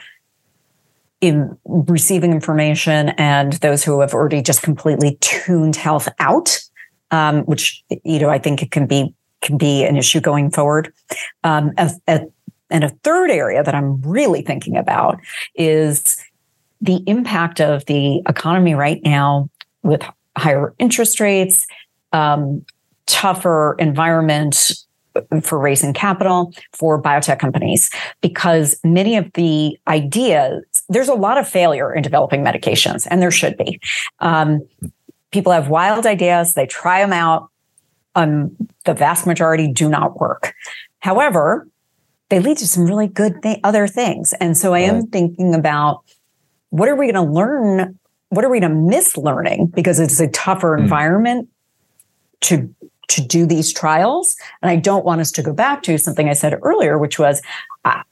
[1.20, 6.58] in receiving information and those who have already just completely tuned health out,
[7.12, 10.92] um, which you know I think it can be can be an issue going forward.
[11.44, 12.20] Um, a, a,
[12.70, 15.18] and a third area that I'm really thinking about
[15.54, 16.16] is
[16.80, 19.50] the impact of the economy right now
[19.82, 20.02] with
[20.36, 21.66] higher interest rates,
[22.12, 22.64] um,
[23.06, 24.72] tougher environment
[25.42, 27.90] for raising capital for biotech companies
[28.22, 33.30] because many of the ideas there's a lot of failure in developing medications and there
[33.30, 33.78] should be
[34.20, 34.66] um,
[35.30, 37.50] people have wild ideas they try them out
[38.14, 38.54] um,
[38.84, 40.54] the vast majority do not work
[41.00, 41.68] however
[42.28, 46.02] they lead to some really good th- other things and so i am thinking about
[46.70, 47.98] what are we going to learn
[48.30, 50.80] what are we going to miss learning because it's a tougher mm.
[50.80, 51.48] environment
[52.40, 52.74] to
[53.12, 54.36] to do these trials.
[54.62, 57.42] And I don't want us to go back to something I said earlier, which was,
[57.84, 58.02] I,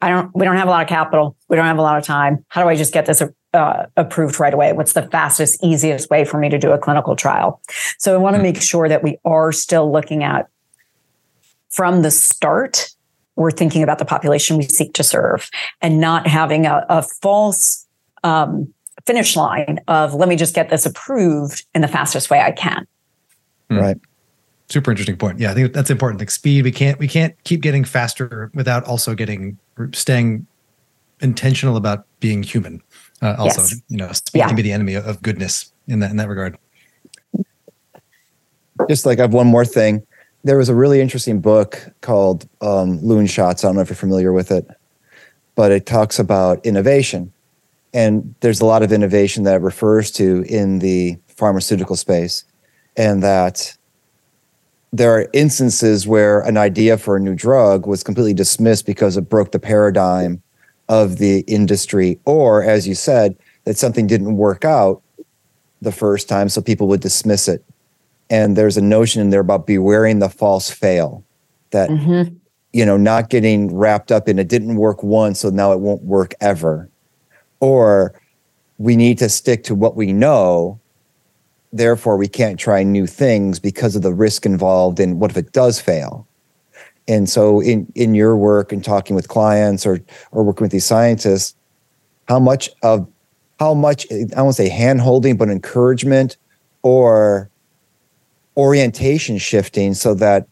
[0.00, 1.36] I don't, we don't have a lot of capital.
[1.48, 2.44] We don't have a lot of time.
[2.48, 3.22] How do I just get this
[3.54, 4.72] uh, approved right away?
[4.72, 7.60] What's the fastest, easiest way for me to do a clinical trial?
[7.98, 8.44] So I want to hmm.
[8.44, 10.48] make sure that we are still looking at
[11.70, 12.90] from the start,
[13.36, 15.48] we're thinking about the population we seek to serve
[15.80, 17.86] and not having a, a false
[18.24, 18.72] um,
[19.06, 22.86] finish line of let me just get this approved in the fastest way I can.
[23.70, 23.96] Right
[24.70, 25.38] super interesting point.
[25.38, 26.20] Yeah, I think that's important.
[26.20, 29.58] Like speed, we can't we can't keep getting faster without also getting
[29.92, 30.46] staying
[31.20, 32.82] intentional about being human.
[33.22, 33.82] Uh, also, yes.
[33.88, 34.46] you know, speed yeah.
[34.46, 36.56] can be the enemy of goodness in that in that regard.
[38.88, 40.06] Just like I have one more thing.
[40.42, 43.62] There was a really interesting book called um, Loonshots.
[43.62, 44.66] I don't know if you're familiar with it,
[45.54, 47.30] but it talks about innovation.
[47.92, 52.44] And there's a lot of innovation that it refers to in the pharmaceutical space,
[52.96, 53.76] and that
[54.92, 59.28] there are instances where an idea for a new drug was completely dismissed because it
[59.28, 60.42] broke the paradigm
[60.90, 65.00] of the industry, or as you said, that something didn't work out
[65.80, 67.64] the first time, so people would dismiss it.
[68.28, 71.24] And there's a notion in there about bewaring the false fail
[71.70, 72.34] that, mm-hmm.
[72.72, 76.02] you know, not getting wrapped up in it didn't work once, so now it won't
[76.02, 76.90] work ever.
[77.60, 78.20] Or
[78.78, 80.80] we need to stick to what we know.
[81.72, 85.52] Therefore, we can't try new things because of the risk involved in what if it
[85.52, 86.26] does fail?
[87.08, 90.86] And so in, in your work and talking with clients or or working with these
[90.86, 91.54] scientists,
[92.28, 93.08] how much of
[93.58, 96.36] how much I won't say hand holding, but encouragement
[96.82, 97.50] or
[98.56, 100.46] orientation shifting so that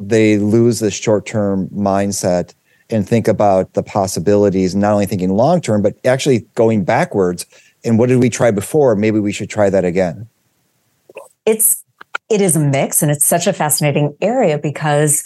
[0.00, 2.54] they lose this short term mindset
[2.90, 7.46] and think about the possibilities, not only thinking long term, but actually going backwards.
[7.84, 8.96] And what did we try before?
[8.96, 10.28] Maybe we should try that again.
[11.46, 11.84] It's
[12.30, 15.24] it is a mix, and it's such a fascinating area because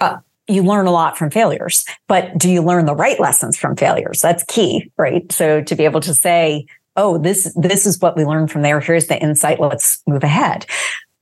[0.00, 0.18] uh,
[0.48, 4.20] you learn a lot from failures, but do you learn the right lessons from failures?
[4.20, 5.30] That's key, right?
[5.32, 6.66] So to be able to say,
[6.96, 8.80] oh, this, this is what we learned from there.
[8.80, 9.60] Here's the insight.
[9.60, 10.66] Let's move ahead.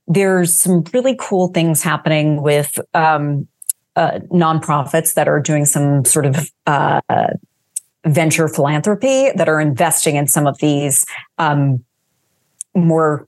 [0.07, 3.47] There's some really cool things happening with um,
[3.95, 7.01] uh, nonprofits that are doing some sort of uh,
[8.05, 11.05] venture philanthropy that are investing in some of these
[11.39, 11.83] um,
[12.75, 13.27] more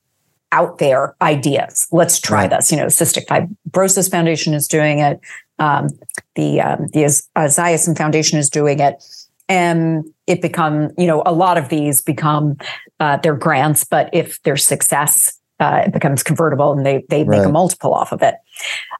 [0.51, 1.87] out there ideas.
[1.91, 2.49] Let's try right.
[2.49, 2.71] this.
[2.71, 5.19] You know, Cystic Fibrosis Foundation is doing it.
[5.59, 5.89] Um,
[6.35, 7.03] the um, the
[7.35, 9.03] Esiason Foundation is doing it,
[9.49, 12.57] and it become you know a lot of these become
[12.99, 17.39] uh, their grants, but if their success, uh, it becomes convertible, and they they right.
[17.39, 18.35] make a multiple off of it.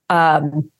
[0.09, 0.71] Um,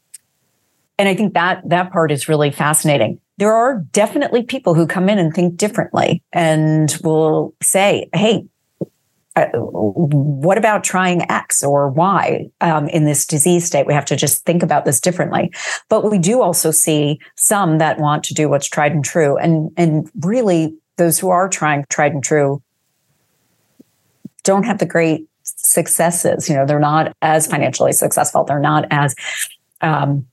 [1.00, 3.20] and I think that that part is really fascinating.
[3.38, 8.48] There are definitely people who come in and think differently and will say, "Hey,
[9.38, 13.86] uh, what about trying X or Y um, in this disease state?
[13.86, 15.52] We have to just think about this differently.
[15.90, 19.38] But we do also see some that want to do what's tried and true.
[19.38, 22.64] And, and really, those who are trying tried and true
[24.44, 26.50] don't have the great successes.
[26.50, 28.44] You know, they're not as financially successful.
[28.44, 29.14] They're not as,
[29.82, 30.26] um,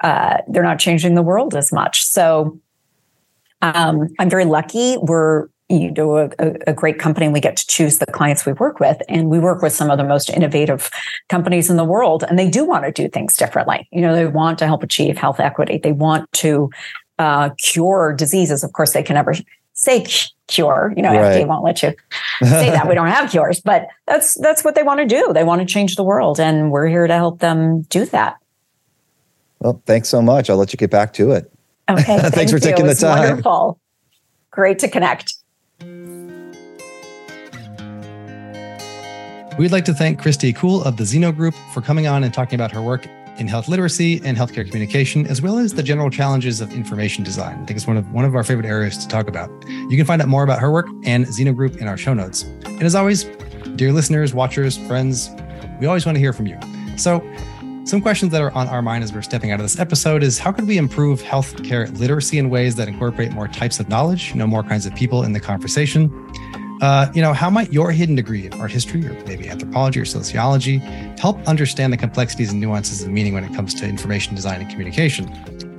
[0.00, 2.04] uh, they're not changing the world as much.
[2.04, 2.58] So
[3.62, 4.96] um, I'm very lucky.
[4.96, 6.30] We're you know a,
[6.66, 9.02] a, great company and we get to choose the clients we work with.
[9.08, 10.90] And we work with some of the most innovative
[11.28, 13.86] companies in the world and they do want to do things differently.
[13.92, 15.78] You know they want to help achieve health equity.
[15.78, 16.70] They want to
[17.18, 18.64] uh, cure diseases.
[18.64, 19.34] Of course they can never
[19.74, 20.04] say
[20.48, 21.36] cure you know right.
[21.36, 21.94] fda won't let you
[22.42, 22.88] say that.
[22.88, 25.32] We don't have cures but that's that's what they want to do.
[25.32, 28.38] They want to change the world and we're here to help them do that.
[29.60, 30.48] Well thanks so much.
[30.48, 31.52] I'll let you get back to it.
[31.90, 32.02] Okay.
[32.18, 33.28] Thanks thank for taking the time.
[33.28, 33.80] wonderful.
[34.50, 35.37] Great to connect
[39.58, 42.54] We'd like to thank Kristie Kuhl of the Zeno Group for coming on and talking
[42.54, 46.60] about her work in health literacy and healthcare communication, as well as the general challenges
[46.60, 47.60] of information design.
[47.60, 49.50] I think it's one of one of our favorite areas to talk about.
[49.66, 52.44] You can find out more about her work and Zeno Group in our show notes.
[52.66, 53.24] And as always,
[53.74, 55.28] dear listeners, watchers, friends,
[55.80, 56.56] we always want to hear from you.
[56.96, 57.20] So
[57.82, 60.38] some questions that are on our mind as we're stepping out of this episode is
[60.38, 64.36] how could we improve healthcare literacy in ways that incorporate more types of knowledge, you
[64.36, 66.12] know, more kinds of people in the conversation?
[66.80, 70.04] Uh, you know, how might your hidden degree in art history or maybe anthropology or
[70.04, 70.78] sociology
[71.18, 74.70] help understand the complexities and nuances of meaning when it comes to information design and
[74.70, 75.28] communication?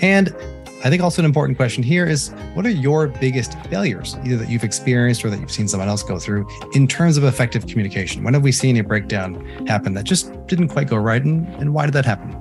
[0.01, 0.35] And
[0.83, 4.49] I think also an important question here is what are your biggest failures, either that
[4.49, 8.23] you've experienced or that you've seen someone else go through in terms of effective communication?
[8.23, 11.23] When have we seen a breakdown happen that just didn't quite go right?
[11.23, 12.33] And, and why did that happen?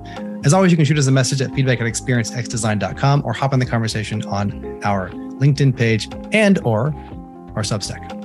[0.45, 3.59] As always, you can shoot us a message at feedback at experiencexdesign.com or hop on
[3.59, 6.87] the conversation on our LinkedIn page and or
[7.55, 8.18] our Substack.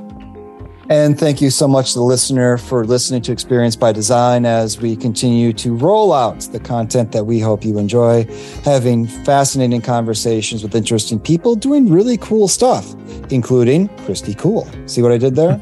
[0.90, 4.78] And thank you so much to the listener for listening to Experience by Design as
[4.78, 8.24] we continue to roll out the content that we hope you enjoy,
[8.64, 12.94] having fascinating conversations with interesting people doing really cool stuff,
[13.30, 14.68] including Kristie Cool.
[14.86, 15.58] See what I did there?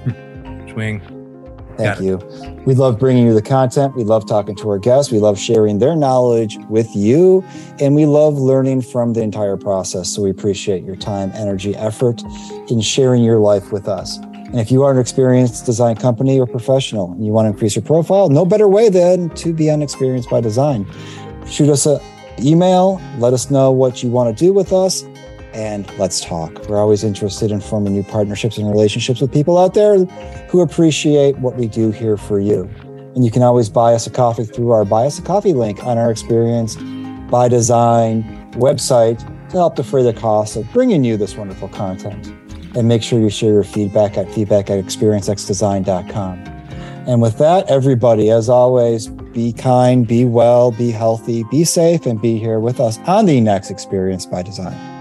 [0.73, 1.01] Swing.
[1.77, 2.19] Thank you.
[2.67, 3.97] We love bringing you the content.
[3.97, 5.11] We love talking to our guests.
[5.11, 7.45] We love sharing their knowledge with you.
[7.81, 10.09] And we love learning from the entire process.
[10.09, 12.23] So we appreciate your time, energy, effort
[12.69, 14.19] in sharing your life with us.
[14.53, 17.75] And if you are an experienced design company or professional and you want to increase
[17.75, 20.87] your profile, no better way than to be on Experience by Design.
[21.47, 22.01] Shoot us an
[22.39, 25.05] email, let us know what you want to do with us,
[25.55, 26.69] and let's talk.
[26.69, 31.39] We're always interested in forming new partnerships and relationships with people out there who appreciate
[31.39, 32.69] what we do here for you.
[33.15, 35.83] And you can always buy us a coffee through our Buy Us a Coffee link
[35.83, 36.77] on our Experience
[37.31, 38.23] by Design
[38.53, 42.35] website to help defray the cost of bringing you this wonderful content
[42.75, 46.39] and make sure you share your feedback at feedback at experiencexdesign.com.
[47.07, 52.21] And with that, everybody, as always, be kind, be well, be healthy, be safe, and
[52.21, 54.92] be here with us on the next Experience by Design.